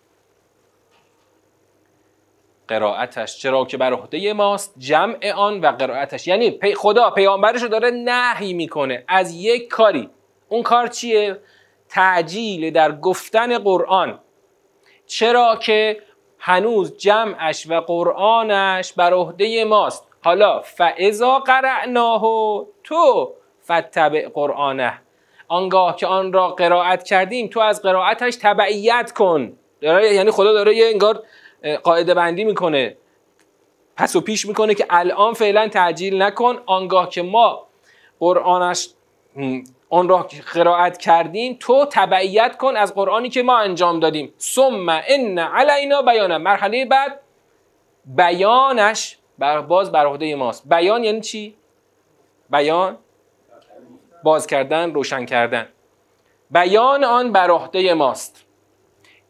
[2.72, 3.38] قرائتش.
[3.38, 6.28] چرا که بر عهده ماست جمع آن و قرائتش.
[6.28, 9.04] یعنی خدا پیامبرش رو داره نهی می‌کنه.
[9.08, 10.10] از یک کاری.
[10.50, 11.40] اون کار چیه؟
[11.90, 14.20] تعجیل در گفتن قرآن.
[15.06, 16.02] چرا که
[16.40, 20.08] هنوز جمعش و قرآنش بر عهده ماست.
[20.24, 22.22] حالا فاذا قرعناه
[22.84, 25.02] تو فتبع قرآنه.
[25.48, 29.54] آنگاه که آن را قرائت کردیم تو از قرائتش تبعیت کن.
[29.82, 31.24] یعنی خدا داره یه انگار
[31.84, 32.98] قاعده بندی می‌کنه.
[33.98, 36.60] پس و پیش می‌کنه که الان فعلا تعجیل نکن.
[36.66, 37.68] آنگاه که ما
[38.20, 38.90] قرآنش
[39.90, 44.34] آن را قرائت کردیم تو تبعیت کن از قرآنی که ما انجام دادیم.
[44.40, 47.20] ثم ان علینا بیانه مرحله بعد
[48.06, 50.70] بیانش بر باز بر عهده ماست.
[50.70, 51.56] بیان یعنی چی؟
[52.50, 52.98] بیان
[54.24, 55.68] باز کردن روشن کردن.
[56.52, 58.46] بیان آن بر عهده ماست.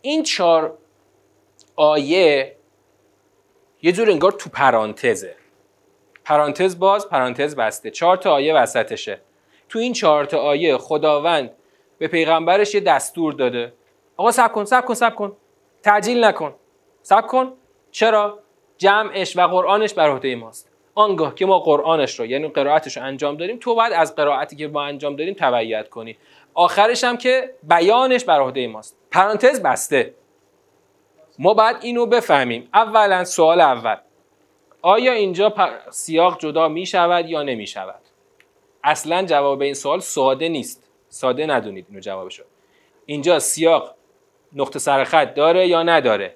[0.01, 0.77] این چهار
[1.81, 2.55] آیه
[3.81, 5.35] یه جور انگار تو پرانتزه.
[6.25, 7.89] پرانتز باز پرانتز بسته.
[7.91, 9.21] چهار تا آیه وسطشه.
[9.69, 11.51] تو این چهار تا آیه خداوند
[11.97, 13.73] به پیغمبرش یه دستور داده.
[14.17, 15.37] آقا سب کن سب کن سب کن.
[15.83, 16.53] تعجیل نکن.
[17.01, 17.53] سب کن.
[17.91, 18.39] چرا؟
[18.77, 20.69] جمعش و قرآنش بر عهده ماست.
[20.95, 24.67] آنگاه که ما قرآنش رو یعنی قرائتش رو انجام داریم تو باید از قرائتی که
[24.67, 26.17] ما انجام داریم تبعیت کنی.
[26.53, 28.97] آخرش هم که بیانش بر عهده ماست.
[29.11, 30.13] پرانتز بسته.
[31.41, 32.69] ما باید اینو بفهمیم.
[32.73, 33.95] اولا سوال اول.
[34.81, 35.53] آیا اینجا
[35.89, 38.01] سیاق جدا می شود یا نمی شود؟
[38.83, 40.89] اصلا جواب این سوال ساده نیست.
[41.09, 42.43] ساده ندونید اینو جوابشو.
[43.05, 43.95] اینجا سیاق
[44.53, 46.35] نقطه سرخط داره یا نداره؟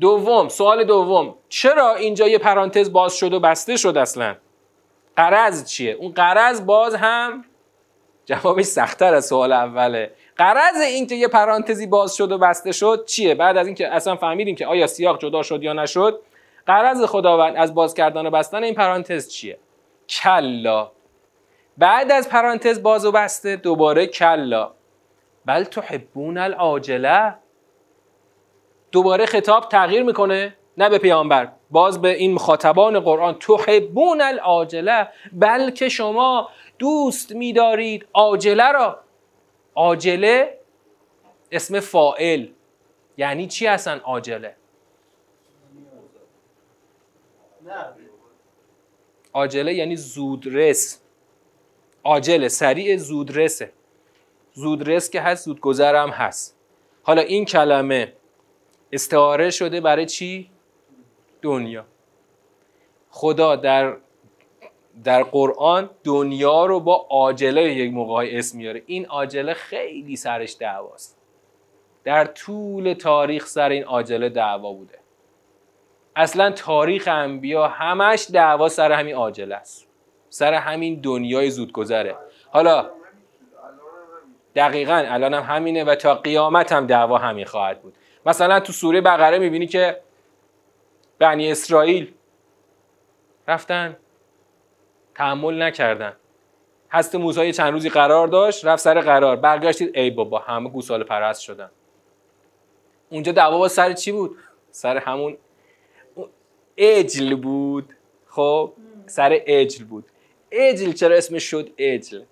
[0.00, 1.34] دوم سوال دوم.
[1.48, 4.36] چرا اینجا یه پرانتز باز شد و بسته شد اصلا؟
[5.16, 7.44] قرض چیه؟ اون قرض باز هم
[8.24, 10.12] جوابش سختتر از سوال اوله.
[10.36, 14.16] قرض این که یه پرانتزی باز شد و بسته شد چیه؟ بعد از اینکه اصلا
[14.16, 16.20] فهمیدیم که آیا سیاق جدا شد یا نشد
[16.66, 19.58] قرض خداوند از باز کردن و بستن این پرانتز چیه؟
[20.08, 20.90] کلا.
[21.78, 24.70] بعد از پرانتز باز و بسته دوباره کلا.
[25.46, 27.34] بل تحبون العاجله.
[28.92, 33.34] دوباره خطاب تغییر می‌کنه نه به پیامبر باز به این مخاطبان قرآن.
[33.38, 35.08] تحبون العاجله.
[35.32, 38.98] بلکه شما دوست میدارید عاجله را.
[39.76, 40.58] عاجله
[41.52, 42.48] اسم فائل
[43.16, 44.56] یعنی چی هستن عاجله؟
[49.34, 51.00] عاجله یعنی زودرس.
[52.04, 53.72] عاجله سریع زودرسه.
[54.52, 56.56] زودرس که هست زودگذرم هست.
[57.02, 58.12] حالا این کلمه
[58.92, 60.50] استعاره شده برای چی؟
[61.42, 61.86] دنیا.
[63.10, 63.96] خدا در
[65.04, 68.82] در قرآن دنیا رو با عاجله یک موقع اسم میاره.
[68.86, 71.18] این عاجله خیلی سرش دعواست.
[72.04, 74.98] در طول تاریخ سر این عاجله دعوا بوده.
[76.16, 79.88] اصلا تاریخ انبیا همش دعوا سر همین عاجله است.
[80.28, 82.16] سر همین دنیای زودگذره.
[82.50, 82.90] حالا
[84.54, 87.94] دقیقا الان هم همینه و تا قیامت هم دعوا همین خواهد بود.
[88.26, 90.00] مثلا تو سوره بقره می‌بینی که
[91.18, 92.12] بنی اسرائیل
[93.48, 93.96] رفتن
[95.16, 96.16] تحمل نکردن.
[96.90, 99.36] هست موسی چند روزی قرار داشت رفت سر قرار.
[99.36, 101.70] برگشتید ای بابا همه گوساله پرست شدن.
[103.10, 104.36] اونجا دعوا با سر چی بود؟
[104.70, 105.36] سر همون
[106.76, 107.94] اجل بود.
[108.26, 108.72] خب؟
[109.06, 110.04] سر اجل بود.
[110.50, 112.22] اجل چرا اسمش شد اجل؟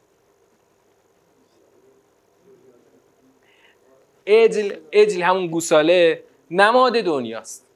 [4.27, 7.67] اجل اجل همون گوساله نماد دنیاست.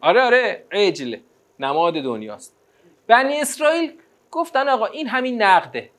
[0.00, 1.16] آره آره اجل
[1.60, 2.53] نماد دنیاست.
[3.06, 3.92] بنی اسرائیل
[4.30, 5.90] گفتن آقا این همین نقده.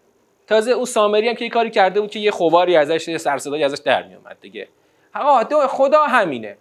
[0.48, 3.64] تازه او سامری هم که یه کاری کرده بود که یه خواری ازش یه سرصدایی
[3.64, 4.68] ازش در میومد دیگه.
[5.16, 6.58] آقا خدا همینه.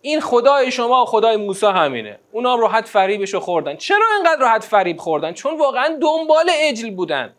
[0.00, 2.18] این خدای شما و خدای موسی همینه.
[2.32, 3.76] اونا هم راحت فریبش رو خوردن.
[3.76, 7.34] چرا اینقدر راحت فریب خوردن؟ چون واقعا دنبال اجل بودن.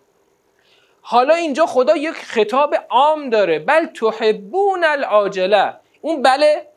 [1.02, 3.60] حالا اینجا خدا یک خطاب عام داره.
[3.60, 5.74] بل تحبون العاجله.
[6.02, 6.68] اون بله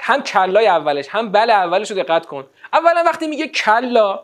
[0.00, 2.46] هم کلای اولش هم بله اولش رو دقت کن.
[2.74, 4.20] اولا وقتی میگه کلا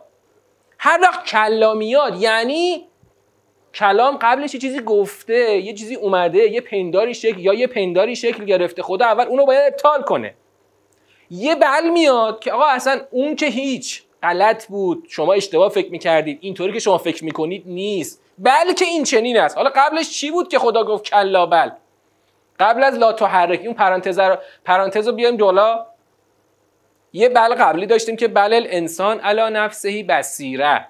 [0.78, 2.86] هر وقت کلا میاد یعنی
[3.74, 8.44] کلام قبلش یه چیزی گفته یه چیزی اومده یه پنداری شکل یا یه پنداری شکل
[8.44, 10.34] گرفته خدا اول اونو باید ابطال کنه.
[11.30, 16.38] یه بل میاد که آقا اصلا اون که هیچ غلط بود شما اشتباه فکر می‌کردید
[16.40, 18.22] اینطوری که شما فکر می‌کنید نیست.
[18.38, 19.56] بلکه این چنین است.
[19.56, 21.70] حالا قبلش چی بود که خدا گفت کلا بل؟
[22.60, 25.76] قبل از لا تحرک اون پرانتز رو پرانتز رو بیایم جلو.
[27.12, 30.86] یه بل قبلی داشتیم که بل الانسان علا نفسهی بسیره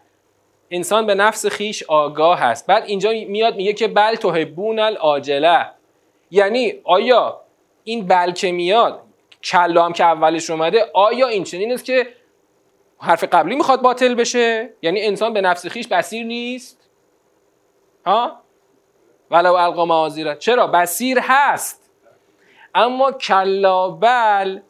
[0.71, 2.67] انسان به نفس خیش آگاه هست.
[2.67, 5.67] بعد اینجا میاد میگه که بل تحبون العاجله.
[6.31, 7.41] یعنی آیا
[7.85, 9.03] این بل که میاد
[9.45, 12.09] کلا هم که اولش اومده آیا این چنین است که
[12.99, 16.91] حرف قبلی می‌خواد باطل بشه؟ یعنی انسان به نفس خیش بسیر نیست؟
[18.07, 18.43] ها؟
[19.31, 20.37] ولو القا معاذیره.
[20.37, 21.91] چرا؟ بسیر هست.
[22.75, 24.61] اما کلا بل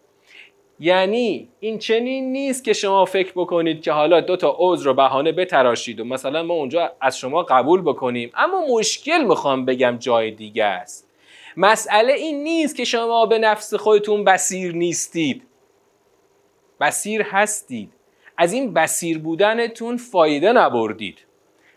[0.83, 5.33] یعنی این چنین نیست که شما فکر بکنید که حالا دو تا عذر و بهانه
[5.33, 8.31] بتراشید و مثلا ما اونجا از شما قبول بکنیم.
[8.35, 11.11] اما مشکل می‌خوام بگم جای دیگه است.
[11.57, 15.43] مسئله این نیست که شما به نفس خودتون بسیر نیستید.
[16.81, 17.93] بسیر هستید.
[18.37, 21.27] از این بسیر بودنتون فایده نبردید.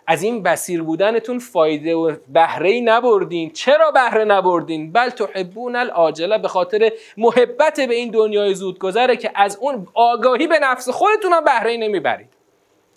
[0.08, 3.52] از این بسیر بودنتون فایده و بهره ای نبردین.
[3.52, 9.58] چرا بهره نبردین؟ بل تحبون العاجله به خاطر محبت به این دنیای زودگذره که از
[9.62, 12.30] اون آگاهی به نفس خودتون هم بهره ای نمی‌برید.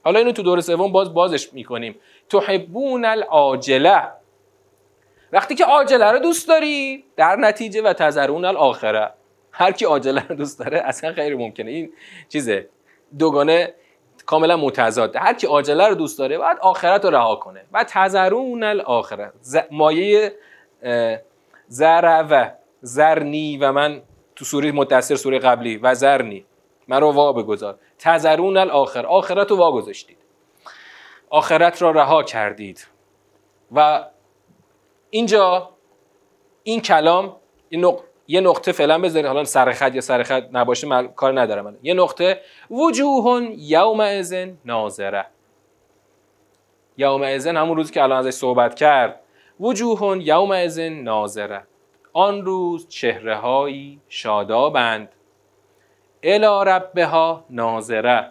[0.05, 1.97] حالا اینو تو دور سوم باز بازش می‌کنیم.
[2.29, 4.03] تحبون العاجله
[5.33, 9.11] وقتی که عاجله رو دوست داری در نتیجه و تذرون الاخره.
[9.53, 11.71] هر کی عاجله رو دوست داره اصلا خیلی ممکنه.
[11.71, 11.93] این
[12.29, 12.69] چیزه.
[13.19, 13.75] دوگانه
[14.27, 15.17] کاملا متضاد.
[15.17, 17.65] هر کی عاجله رو دوست داره باید آخرت رو رها کنه.
[17.73, 19.33] و تذرون الاخره.
[19.71, 20.37] مایه
[22.31, 24.03] و زرنی و من
[24.37, 26.47] تو سوره متصر سوره قبلی و زرنی.
[26.89, 27.79] من رو وا بگذار.
[27.99, 29.07] تذرون الاخر.
[29.07, 30.19] آخرت رو وا گذاشتید.
[31.31, 32.87] آخرت را رها کردید.
[33.73, 34.05] و
[35.11, 35.71] اینجا
[36.63, 37.37] این کلام
[38.29, 41.77] یه نقطه فعلا بذارید حالا سرخط یا سرخط نباشه من کار ندارم من.
[41.83, 45.27] یه نقطه وجوه یوم ازن ناظره.
[46.97, 49.21] یوم ازن همون روزی که الان ازش صحبت کرد
[49.61, 51.63] وجوه یوم ازن ناظره.
[52.13, 55.09] آن روز چهره هایی شادابند.
[56.23, 58.31] الا ربها ناظره.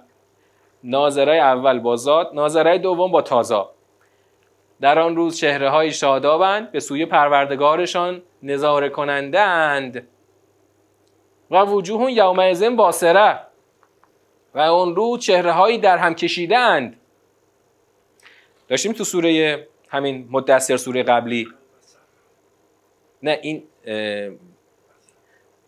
[0.84, 3.71] ناظره اول با ذات ناظره دوم با تازا.
[4.81, 10.08] در آن روز چهره های شادابند به سوی پروردگارشان نظاره کننده اند
[11.51, 13.39] و وجوه یومئذ باسره
[14.55, 16.99] و اون روز چهره هایی در هم کشیده اند
[18.67, 21.47] داشتیم تو سوره همین مدثر سوره قبلی.
[23.23, 23.63] نه این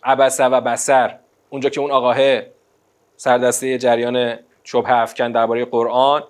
[0.04, 2.42] عبسه و بسر اونجا که اون آقاه
[3.16, 6.24] سردسته جریان شبه افکن درباره قرآن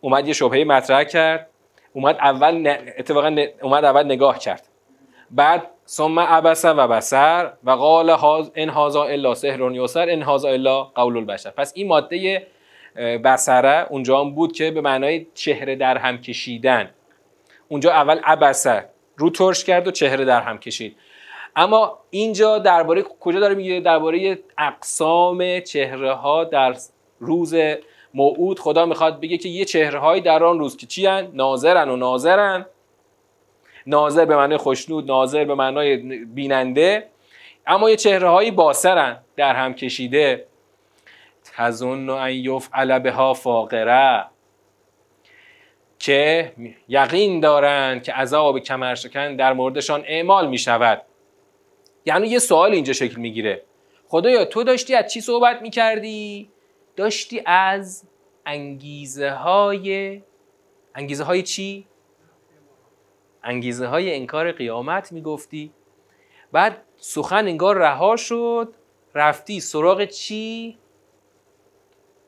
[0.00, 1.50] اومد یه شبهه مطرح کرد
[1.92, 4.68] اومد اول اتفاقا اومد اول نگاه کرد.
[5.30, 8.10] بعد ثم عبس و بسر و قال
[8.54, 11.50] ان هازا الا سحر یسر ان هازا الا قول البشر.
[11.50, 12.46] پس این ماده
[13.24, 16.90] بسره اونجا هم بود که به معنای چهره در هم کشیدن.
[17.68, 20.96] اونجا اول عبسه رو ترش کرد و چهره در هم کشید.
[21.56, 26.74] اما اینجا درباره کجا داره میگه؟ درباره اقسام چهره ها در
[27.18, 27.54] روز
[28.14, 31.96] موعود خدا می‌خواد بگه که یه چهره در آن روز که چی هن؟ ناظرن و
[31.96, 32.66] ناظرن.
[33.86, 37.08] ناظر به معنای خوشنود ناظر به معنای بیننده.
[37.66, 40.46] اما یه چهره هایی باسرن در هم کشیده.
[41.44, 44.24] تظن ان یفعل بها فاقره.
[45.98, 46.52] که
[46.88, 51.02] یقین دارند که عذاب کمرشکن در موردشان اعمال می شود
[52.06, 53.62] یعنی یه سوال اینجا شکل می‌گیره.
[54.08, 56.50] خدایا تو داشتی از چی صحبت می‌کردی؟
[56.96, 58.04] داشتی از
[58.46, 60.22] انگیزه های
[60.94, 61.86] انگیزه های چی؟
[63.44, 65.72] انگیزه های انکار قیامت می‌گفتی.
[66.52, 68.74] بعد سخن انگار رها شد.
[69.14, 70.78] رفتی سراغ چی؟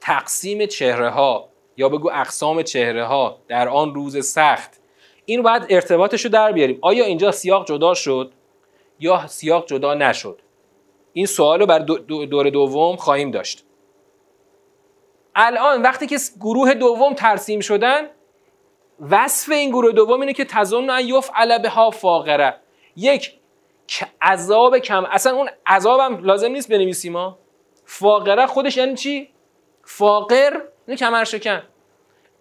[0.00, 4.80] تقسیم چهره ها یا بگو اقسام چهره ها در آن روز سخت.
[5.24, 6.78] این باید ارتباطش رو در بیاریم.
[6.82, 8.32] آیا اینجا سیاق جدا شد؟
[8.98, 10.40] یا سیاق جدا نشد؟
[11.12, 13.64] این سوال رو بر دور دوم خواهیم داشت.
[15.34, 18.08] الان وقتی که گروه دوم ترسیم شدن
[19.00, 22.54] وصف این گروه دوم اینه که تظن ان یفعل بها فاقره.
[22.96, 23.34] یک
[24.22, 25.04] عذاب کم.
[25.04, 27.38] اصلا اون عذابم لازم نیست بنویسیم ما
[27.84, 29.28] فاقره خودش یعنی چی؟
[29.84, 31.62] فاقر یعنی کمر شکن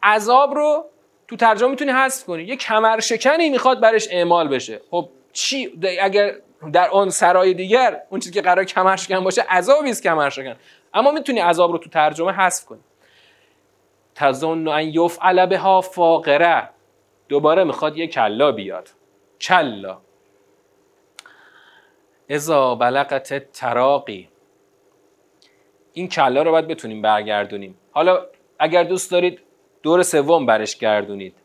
[0.03, 0.85] عذاب رو
[1.27, 2.43] تو ترجمه می‌تونی حذف کنی.
[2.43, 4.81] یه کمر شکنی می‌خواد برش اعمال بشه.
[4.91, 6.35] خب چی؟ اگر
[6.73, 10.55] در آن سرای دیگر اون چیزی که قرار کمر شکن باشه عذابی است کمر شکن
[10.93, 12.79] اما می‌تونی عذاب رو تو ترجمه حذف کنی.
[14.15, 16.69] تظن ان یفعل بها فاقره.
[17.29, 18.89] دوباره می‌خواد یه کلا بیاد.
[19.41, 19.97] کلا.
[22.29, 24.29] ازا بلغت تراقی
[25.93, 27.77] این کلا رو باید بتونیم برگردونیم.
[27.91, 28.25] حالا
[28.59, 29.39] اگر دوست دارید
[29.83, 31.35] دور سوم برش گردونید.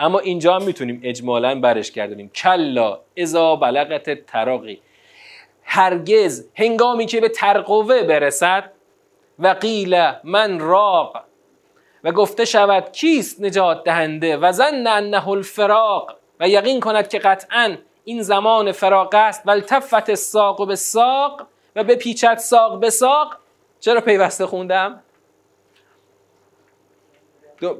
[0.00, 2.28] اما اینجا هم می‌تونیم اجمالا برش گردونیم.
[2.28, 2.98] کلا.
[3.18, 4.80] ازا بلغت تراقی
[5.62, 8.72] هرگز هنگامی که به ترقوه برسد
[9.38, 11.24] و قیل من راق.
[12.04, 16.16] و گفته شود کیست نجات دهنده؟ و زن انه الفراق.
[16.40, 19.42] و یقین کند که قطعا این زمان فراق است.
[19.46, 21.46] و التفت ساق به ساق
[21.76, 23.38] و به پیچت ساق به ساق.
[23.80, 25.02] چرا پیوسته خوندم؟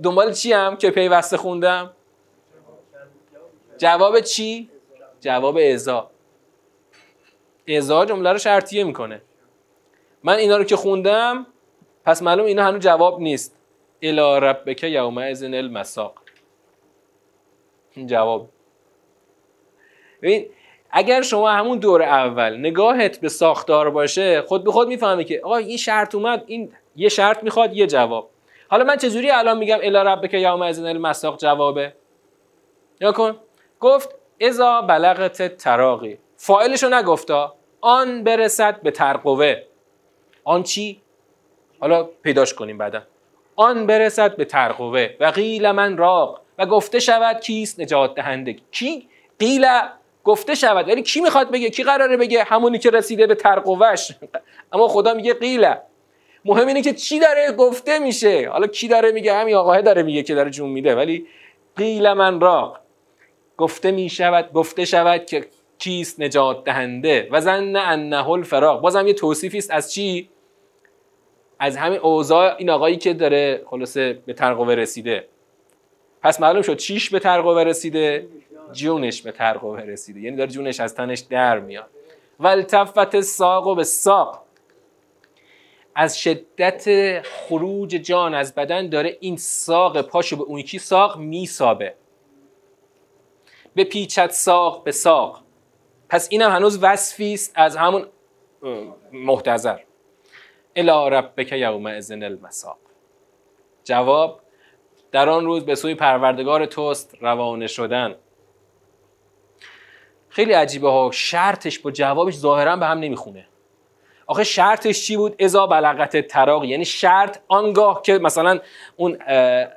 [0.02, 1.92] دنبال چی هم که پیوسته خوندم؟
[3.78, 4.70] جواب چی؟
[5.20, 6.10] جواب ازا
[7.76, 9.22] ازا جمله رو شرطیه می‌کنه.
[10.22, 11.46] من اینا رو که خوندم
[12.04, 13.56] پس معلوم اینا هنوز جواب نیست.
[14.02, 14.84] الا ربک
[15.30, 16.14] ازن المساق.
[17.94, 18.48] این جواب.
[20.22, 20.46] ببین
[20.90, 25.56] اگر شما همون دور اول نگاهت به ساختار باشه خود به خود می‌فهمی که آقا
[25.56, 28.30] این شرط اومد این یه شرط می‌خواد یه جواب.
[28.68, 31.92] حالا من چجوری الان میگم الا ربک یوم ازن المساق جوابه؟
[33.00, 33.36] یا کن.
[33.80, 37.54] گفت ازا بلغت تراقی فایلشو نگفتا.
[37.80, 39.62] آن برسد به ترقوه.
[40.44, 41.02] آن چی؟
[41.80, 43.02] حالا پیداش کنیم بعدا.
[43.56, 49.08] آن برسد به ترقوه و قیل من راق و گفته شود کیست نجات دهنده کی؟
[49.38, 49.66] قیل
[50.24, 50.88] گفته شود.
[50.88, 54.12] ولی کی می‌خواد بگه؟ کی قراره بگه؟ همونی که رسیده به ترقوهش
[54.72, 55.78] اما خدا میگه قیله
[56.44, 58.48] مهم اینه که چی داره گفته میشه.
[58.48, 60.94] حالا کی داره میگه؟ همین آقاه داره میگه که داره جون میده.
[60.94, 61.26] ولی
[61.76, 62.80] قیل من راق.
[63.56, 65.46] گفته می‌شود گفته شود که
[65.78, 67.28] کیست نجات دهنده.
[67.30, 68.80] و زن انه الفراق.
[68.80, 70.28] بازم یه توصیفی است از چی؟
[71.62, 75.28] از همین اوضاع این آقایی که داره خلاصه به ترقوه رسیده.
[76.22, 78.28] پس معلوم شد چیش به ترقوه رسیده؟
[78.72, 80.20] جونش به ترقوه رسیده.
[80.20, 81.90] یعنی داره جونش از تنش در میاد.
[82.40, 84.44] و التفت ساق به ساق.
[85.94, 91.94] از شدت خروج جان از بدن داره این ساق پاشو به اون یکی ساق میسابه.
[93.74, 95.42] به پیچت ساق به ساق.
[96.08, 98.06] پس اینم هنوز وصفی است از همون
[99.12, 99.78] محتضر.
[100.76, 102.78] الا ربک یوم ازن المساق.
[103.84, 104.40] جواب
[105.12, 108.14] در آن روز به سوی پروردگار توست روانه شدن.
[110.28, 113.46] خیلی عجیبه ها شرطش با جوابش ظاهرا به هم نمی‌خونه.
[114.26, 118.58] آخه شرطش چی بود؟ ازا بلغت تراقی یعنی شرط آنگاه که مثلا
[118.96, 119.18] اون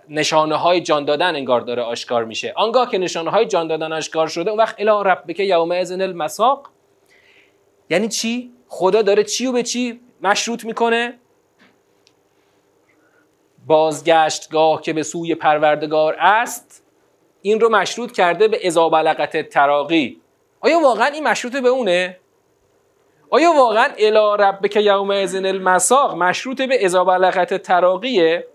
[0.10, 2.54] نشانه های جان دادن انگار داره آشکار میشه.
[2.56, 6.70] آنگاه که نشانه های جان دادن آشکار شده اون وقت الا ربک یوم ازن المساق.
[7.90, 11.20] یعنی چی؟ خدا داره چی و به چی مشروط می‌کنه.
[13.68, 16.84] بازگشتگاه که به سوی پروردگار است
[17.42, 20.22] این رو مشروط کرده به ازا بلغت تراقی.
[20.60, 22.20] آیا واقعا این مشروط به اونه؟
[23.30, 28.48] آیا واقعا الا ربک یوم ازن المساق مشروط به ازا بلغت تراقیه؟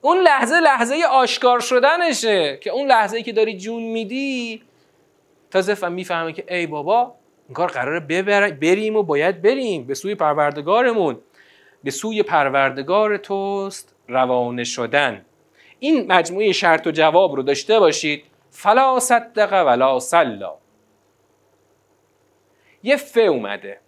[0.00, 4.62] اون لحظه لحظه آشکار شدنشه که اون لحظه که داری جون میدی
[5.50, 7.14] تازه می‌فهمه که ای بابا
[7.48, 8.00] این کار قراره
[8.50, 9.84] بریم و باید بریم.
[9.84, 11.18] به سوی پروردگارمون.
[11.84, 15.24] به سوی پروردگار توست روانه شدن.
[15.78, 18.24] این مجموعه شرط و جواب رو داشته باشید.
[18.50, 20.54] فلا صدق ولا صلا
[22.82, 23.80] یه ف اومده.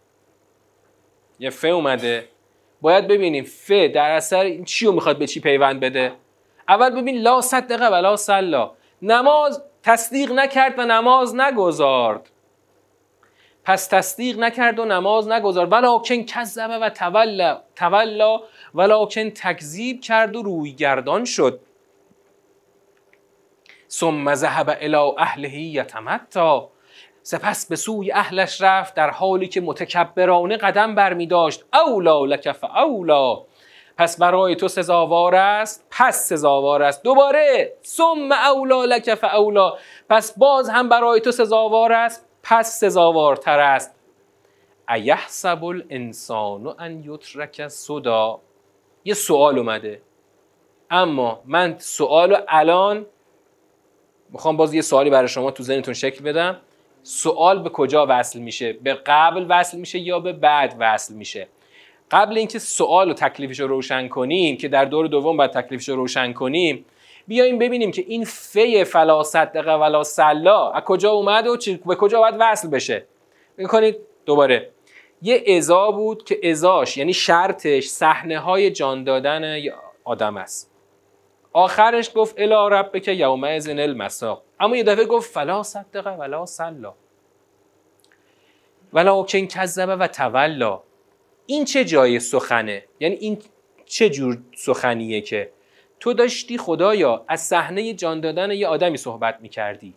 [1.39, 2.29] یه ف اومده.
[2.81, 6.13] باید ببینیم ف در اثر این چی رو می‌خواد به چی پیوند بده.
[6.69, 8.71] اول ببین لا صدقه ولا صلا
[9.03, 12.31] نماز تصدیق نکرد و نماز نگذارد.
[13.71, 15.67] پس تصدیق نکرد و نماز نگذار.
[15.67, 18.41] ولکن کذبه و تولا تولا
[18.75, 21.61] ولکن تکذیب کرد و روی گردان شد.
[23.91, 26.69] ثم ذهب الى اهله یتمتا
[27.23, 33.43] سپس به سوی اهلش رفت در حالی که متکبرانه قدم برمی داشت اولا لک اولا
[33.97, 35.87] پس برای تو سزاوار است.
[35.91, 37.03] پس سزاوار است.
[37.03, 37.73] دوباره.
[37.85, 39.73] ثم اولا لک اولا
[40.09, 42.30] پس باز هم برای تو سزاوار است.
[42.43, 43.95] پس سزاوارتر است.
[44.89, 48.41] ایحسب الانسان ان یترک صدا.
[49.05, 50.03] یه سوال اومده.
[50.91, 53.07] اما من سوال الان
[54.31, 56.61] می‌خوام باز یه سوالی برای شما تو ذهنتون شکل بدم.
[57.03, 61.49] سوال به کجا وصل میشه؟ به قبل وصل میشه یا به بعد وصل میشه؟
[62.11, 65.97] قبل اینکه سوال و تکلیفش رو روشن کنیم که در دور دوم باید تکلیفش رو
[65.97, 66.85] روشن کنیم
[67.31, 71.57] بیایم ببینیم که این فی فلا صدقه ولا سلا از کجا اومد و
[71.87, 73.07] به کجا باید وصل بشه.
[73.69, 74.71] کنید دوباره.
[75.23, 79.61] یه ازا بود که ازاش یعنی شرطش صحنه های جان دادن
[80.05, 80.71] آدم است.
[81.53, 84.43] آخرش گفت الا ربک یومئذ المساق.
[84.61, 86.95] اما یه دفعه گفت فلا صدقه ولا سلا.
[88.93, 90.83] ولا کن کذبه و تولا
[91.47, 93.39] این چه جای سخنه؟ یعنی این
[93.87, 95.51] چه جور سخنیه که
[96.01, 99.95] تو داشتی خدایا از صحنه جان دادن یه آدمی صحبت می‌کردی.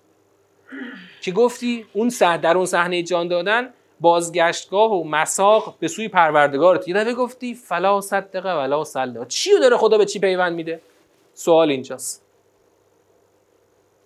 [1.21, 6.87] که گفتی؟ اون صحنه در اون صحنه جان دادن بازگشتگاه و مساق به سوی پروردگارت.
[6.87, 10.81] یه دفعه گفتی فلا صدقه ولا سلا چی داره خدا به چی پیوند میده؟
[11.33, 12.25] سوال اینجاست.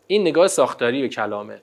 [0.08, 1.62] این نگاه ساختاری به کلامه.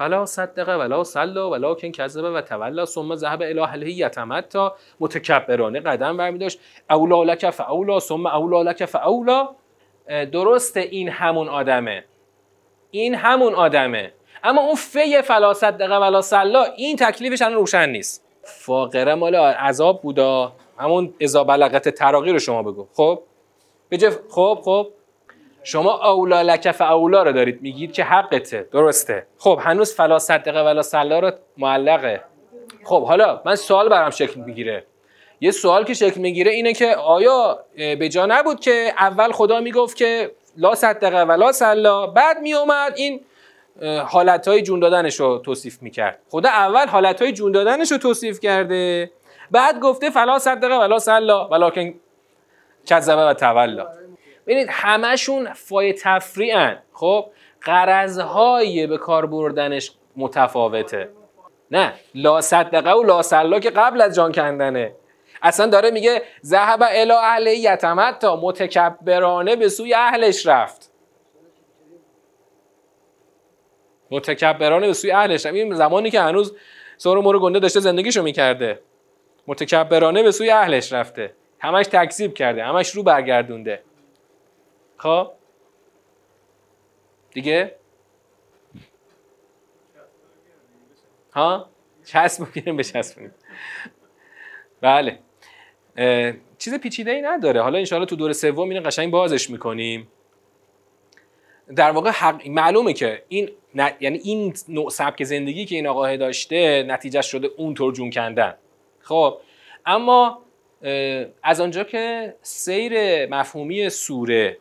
[0.00, 6.16] فلا صدقه ولا صلا ولکن کذبه و تولا ثم ذهب الی اهله یتمتا متکبرانه قدم
[6.16, 9.48] برمی داشت اولا لک فاولا ثم اولا لک فاولا
[10.32, 12.04] درست این همون آدمه.
[12.90, 14.12] این همون آدمه.
[14.44, 18.26] اما اون فی فلا صدقه ولا صلا این تکلیفش الان روشن نیست.
[18.42, 20.52] فاقره مال عذاب بودا.
[20.78, 22.86] همون اذا بلغت تراقی رو شما بگو.
[22.92, 23.22] خب؟
[23.90, 24.88] بجه خب خب.
[25.62, 29.26] شما اولا لکف اولا رو دارید میگید که حقته درسته.
[29.38, 32.24] خب هنوز فلا صدقه ولا سلا رو معلقه.
[32.84, 34.84] خب حالا من سوال برام شکل می‌گیره.
[35.40, 39.96] یه سوال که شکل می‌گیره اینه که آیا به جا نبود که اول خدا می‌گفت
[39.96, 43.20] که لا صدقه ولا سلا بعد میومد این
[44.06, 46.18] حالت های جون دادنش رو توصیف می‌کرد.
[46.30, 49.10] خدا اول حالت های جون دادنش رو توصیف کرده
[49.50, 51.94] بعد گفته فلا صدقه ولا سلا ولکن
[52.86, 53.86] کذبه و تولا
[54.50, 57.30] ببینید همشون فای تفریعن خب
[57.60, 61.08] قرضهای به کار بردنش متفاوته.
[61.70, 64.92] نه لا صدقه و لا سلا که قبل از جان کندنه.
[65.42, 70.92] اصلا داره میگه ذهب الی اهل یتمتا متکبرانه به سوی اهلش رفت.
[74.10, 75.54] متکبرانه به سوی اهلش رفت.
[75.54, 76.56] این زمانی که هنوز
[76.96, 78.80] سر مور گنده داشته زندگیشو می‌کرده.
[79.46, 81.34] متکبرانه به سوی اهلش رفته.
[81.60, 83.82] همش تکذیب کرده همش رو برگردونده.
[85.00, 85.30] خب.
[87.30, 87.76] دیگه؟
[91.32, 91.70] ها؟
[92.04, 93.34] چسب بگیریم بچسبونیم
[94.80, 95.18] بله.
[96.58, 97.62] چیز پیچیده ای نداره.
[97.62, 100.08] حالا انشاءالله تو دور سوم اینو قشنگ بازش می‌کنیم.
[101.76, 102.48] در واقع حق...
[102.48, 107.92] معلومه که این یعنی این نوع سبک زندگی که این آقاه داشته نتیجه شده اونطور
[107.92, 108.54] جون کندن.
[109.00, 109.40] خب.
[109.86, 110.42] اما
[111.42, 114.58] از آنجا که سیر مفهومی سوره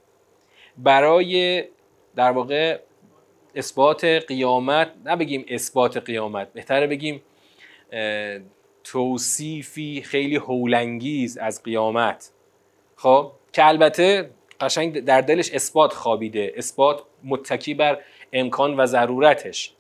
[0.83, 1.63] برای
[2.15, 2.79] در واقع
[3.55, 7.21] اثبات قیامت نه بگیم اثبات قیامت بهتره بگیم
[8.83, 12.31] توصیفی خیلی هولنگیز از قیامت.
[12.95, 14.29] خب که البته
[14.61, 17.99] قشنگ در دلش اثبات خوابیده اثبات متکی بر
[18.33, 19.73] امکان و ضرورتش.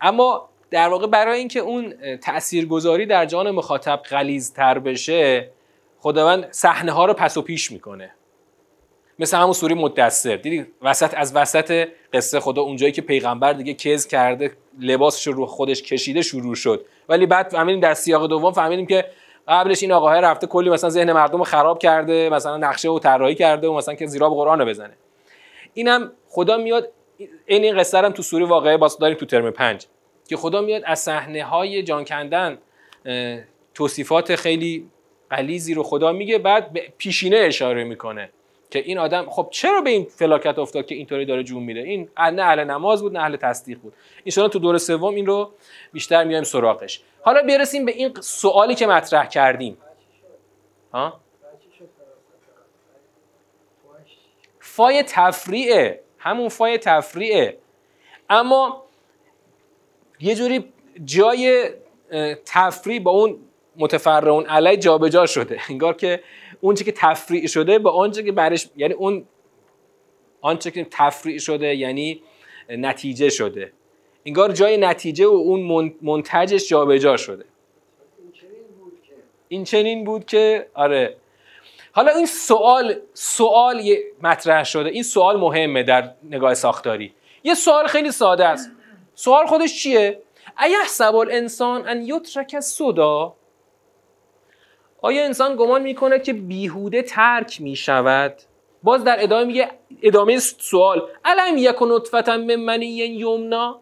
[0.00, 5.50] اما در واقع برای اینکه اون تاثیرگذاری در جان مخاطب غلیظتر بشه
[5.98, 8.14] خداوند صحنه ها رو پس و پیش می‌کنه.
[9.18, 10.36] مثل همون سوری مدثر.
[10.36, 15.82] دیدی؟ وسط از وسط قصه خدا اونجایی که پیغمبر دیگه کز کرده لباسش رو خودش
[15.82, 16.84] کشیده شروع شد.
[17.08, 19.04] ولی بعد فهمیدیم در سیاق دوم فهمیدیم که
[19.48, 23.34] قبلش این آقاه رفته کلی مثلا ذهن مردم رو خراب کرده مثلا نقشه و طراحی
[23.34, 24.96] کرده و مثلا که زیرا قرآن رو بزنه.
[25.74, 26.88] اینم خدا میاد
[27.18, 29.86] این این قصه هم تو سوری واقعه باز داریم تو ترم پنج.
[30.28, 32.58] که خدا میاد از صحنه های جان کندن
[33.74, 34.88] توصیفات خیلی
[35.30, 38.30] قلیزی رو خدا میگه بعد به پیشینه اشاره می‌کنه.
[38.70, 42.08] که این آدم خب چرا به این فلاکت افتاد که اینطوری داره جون میده؟ این
[42.18, 43.92] نه اهل نماز بود نه اهل تصدیق بود.
[44.36, 45.52] ان تو دور سوم این رو
[45.92, 47.02] بیشتر میایم سراغش.
[47.22, 49.78] حالا برسیم به این سوالی که مطرح کردیم.
[50.92, 51.20] ها؟
[54.60, 57.58] فای تفریعه همون فای تفریعه
[58.30, 58.84] اما
[60.20, 60.72] یه جوری
[61.04, 61.70] جای
[62.46, 63.38] تفریع با اون
[63.76, 65.60] متفرعون علی جابجا شده.
[65.70, 66.22] انگار که
[66.60, 69.24] اون که تفریع شده با آنچه که برش یعنی اون
[70.40, 72.22] آنچه که تفریع شده یعنی
[72.68, 73.72] نتیجه شده.
[74.24, 77.44] انگار جای نتیجه و اون منتجش جابجا شده.
[79.48, 81.16] این چنین بود که آره.
[81.92, 83.82] حالا این سوال سوال
[84.22, 84.88] مطرح شده.
[84.88, 87.14] این سوال مهمه در نگاه ساختاری.
[87.44, 88.70] یه سوال خیلی ساده است.
[89.14, 90.22] سوال خودش چیه؟
[90.62, 93.34] ایحسب الانسان ان یترک صدا
[95.08, 98.34] آیا انسان گمان می‌کنه که بیهوده ترک می‌شود؟
[98.82, 99.70] باز در ادامه میگه
[100.02, 101.02] ادامه سوال.
[101.24, 103.80] علم یک نطفتا من منی یمنا؟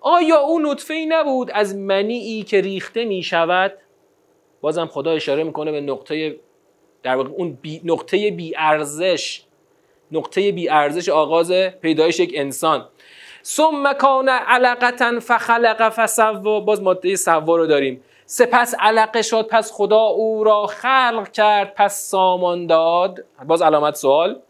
[0.00, 3.72] آیا او نطفه ای نبود از منی که ریخته می شود
[4.60, 6.36] بازم خدا اشاره می‌کنه به نقطه
[7.02, 9.42] در واقع اون بی نقطه بی ارزش
[10.12, 12.88] نقطه بی ارزش آغاز پیدایش یک انسان.
[13.44, 16.60] ثم کان علقتا فخلق فسوا.
[16.60, 18.02] باز ماده سوا رو داریم.
[18.30, 23.24] سپس علقه شد پس خدا او را خلق کرد پس سامان داد.
[23.46, 24.40] باز علامت سوال.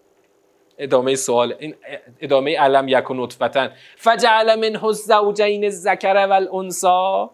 [0.79, 1.55] ادامه سوال.
[1.59, 1.75] این
[2.21, 7.27] ادامه علم یک نطفتن فجعل منه الزوجین الذکر والانثى.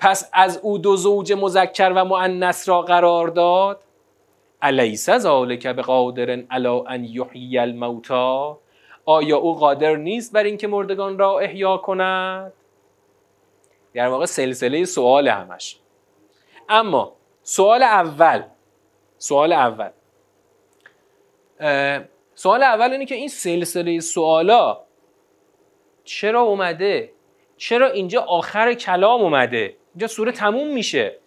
[0.00, 3.80] پس از او دو زوج مذکر و مؤنث را قرار داد.
[4.62, 8.58] الیس ذالک بقادر علی ان یحیی الموتا
[9.04, 12.52] آیا او قادر نیست بر اینکه مردگان را احیا کند؟
[13.94, 15.76] در واقع سلسله سوال همش.
[16.68, 17.12] اما
[17.42, 18.42] سوال اول
[19.18, 19.90] سوال اول.
[22.34, 24.80] سوال اول اینه که این سلسله سوالا
[26.04, 27.12] چرا اومده؟
[27.56, 31.18] چرا اینجا آخر کلام اومده؟ اینجا سوره تموم میشه.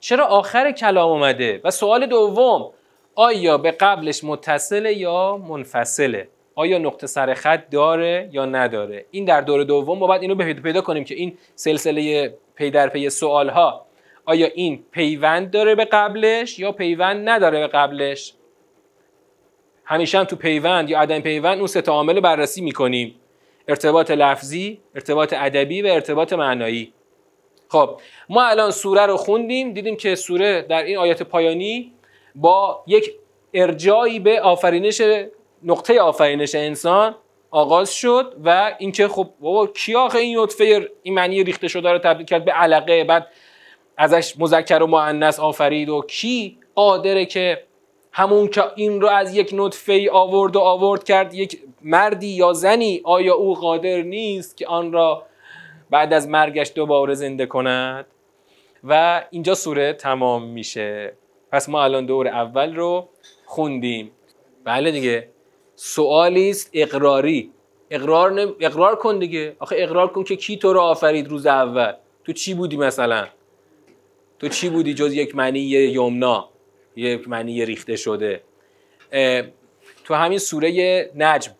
[0.00, 2.72] چرا آخر کلام اومده؟ و سوال دوم
[3.14, 6.28] آیا به قبلش متصله یا منفصله؟
[6.58, 10.80] آیا نقطه سر خط داره یا نداره؟ این در دور دوم ما باید اینو پیدا
[10.80, 13.86] کنیم که این سلسله پی در پی سوال ها
[14.24, 18.34] آیا این پیوند داره به قبلش یا پیوند نداره به قبلش؟
[19.84, 23.14] همیشه هم تو پیوند یا عدم پیوند اون سه عامل بررسی می‌کنیم.
[23.68, 26.92] ارتباط لفظی ارتباط ادبی و ارتباط معنایی.
[27.68, 31.92] خب ما الان سوره رو خوندیم دیدیم که سوره در این آیات پایانی
[32.34, 33.12] با یک
[33.54, 35.02] ارجایی به آفرینش
[35.66, 37.14] نقطه آفرینش انسان
[37.50, 41.98] آغاز شد و اینکه خب بابا کی آخه این نطفه این معنی ریخته شده رو
[41.98, 43.26] تبدیل کرد به علقه بعد
[43.96, 47.62] ازش مذکر و مؤنث آفرید و کی قادره که
[48.12, 52.52] همون که این رو از یک نطفه ای آورد و آورد کرد یک مردی یا
[52.52, 55.26] زنی آیا او قادر نیست که آن را
[55.90, 58.06] بعد از مرگش دوباره زنده کند؟
[58.84, 61.12] و اینجا سوره تمام میشه.
[61.52, 63.08] پس ما الان دور اول رو
[63.46, 64.10] خوندیم.
[64.64, 65.28] بله دیگه.
[65.76, 67.50] سوالی است اقراری.
[67.90, 69.56] اقرار, اقرار کن دیگه.
[69.58, 71.92] آخه اقرار کن که کی تو رو آفرید روز اول.
[72.24, 73.26] تو چی بودی مثلا؟
[74.38, 76.48] تو چی بودی جز یک معنی یمنا؟
[76.96, 78.42] یک معنی ریخته شده.
[80.04, 81.52] تو همین سوره نجم.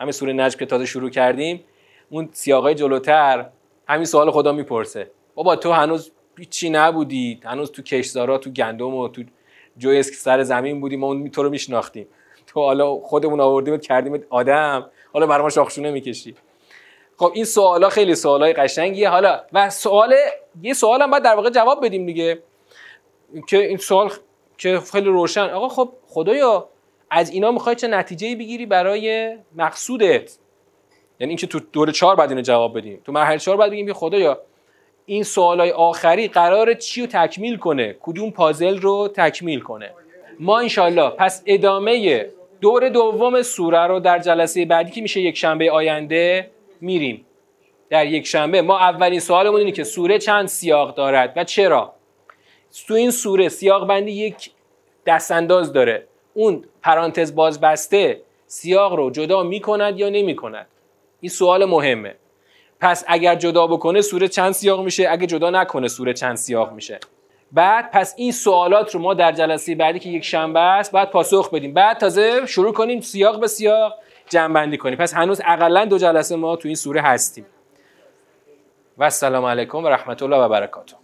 [0.00, 1.64] همین سوره نجم که تازه شروع کردیم
[2.10, 3.46] اون سیاقای جلوتر
[3.88, 5.10] همین سوال خدا می‌پرسه.
[5.34, 6.12] بابا تو هنوز
[6.50, 7.40] چی نبودی.
[7.44, 9.22] هنوز تو کشزارا تو گندم و تو
[9.76, 12.06] جوی سر زمین بودیم ما اون تو رو میشناختیم.
[12.52, 16.34] تو حالا خودمون آوردیم کردیم آدم حالا برای ما شاخشونه می‌کشی.
[17.16, 19.08] خب این سوالا خیلی سوالای قشنگیه.
[19.08, 20.14] حالا و سوال
[20.62, 22.42] یه سوال هم باید در واقع جواب بدیم دیگه.
[23.48, 24.10] که این سوال
[24.58, 25.40] که خیلی روشن.
[25.50, 26.68] آقا خب خدایا
[27.10, 30.36] از اینا می‌خوای چه نتیجه بگیری برای مقصودت؟
[31.20, 33.00] یعنی اینکه تو دور چهار بعد اینو جواب بدیم.
[33.04, 34.38] تو مرحله چهار بعد بگیم خدایا
[35.06, 39.90] این سوالای آخری قرار چی رو تکمیل کنه؟ کدوم پازل رو تکمیل کنه؟
[40.40, 42.30] ما انشالله پس ادامه
[42.62, 46.50] دور دوم سوره رو در جلسه بعدی که میشه یک شنبه آینده
[46.80, 47.26] میریم.
[47.90, 51.94] در یک شنبه ما اولین سوالمون اینه که سوره چند سیاق دارد و چرا؟
[52.88, 54.50] تو این سوره سیاق بندی یک
[55.06, 56.06] دستانداز داره.
[56.34, 60.66] اون پرانتز بازبسته سیاق رو جدا می‌کند یا نمی‌کند؟
[61.20, 62.14] این سوال مهمه.
[62.80, 67.00] پس اگر جدا بکنه سوره چند سیاق میشه؟ اگر جدا نکنه سوره چند سیاق میشه؟
[67.52, 71.50] بعد پس این سوالات رو ما در جلسه بعدی که یک شنبه است بعد پاسخ
[71.50, 71.74] بدیم.
[71.74, 73.94] بعد تازه شروع کنیم سیاق به سیاق
[74.28, 74.98] جمع بندی کنیم.
[74.98, 77.46] پس هنوز اقلا دو جلسه ما تو این سوره هستیم.
[78.98, 81.01] و السلام علیکم و رحمت الله و برکاته.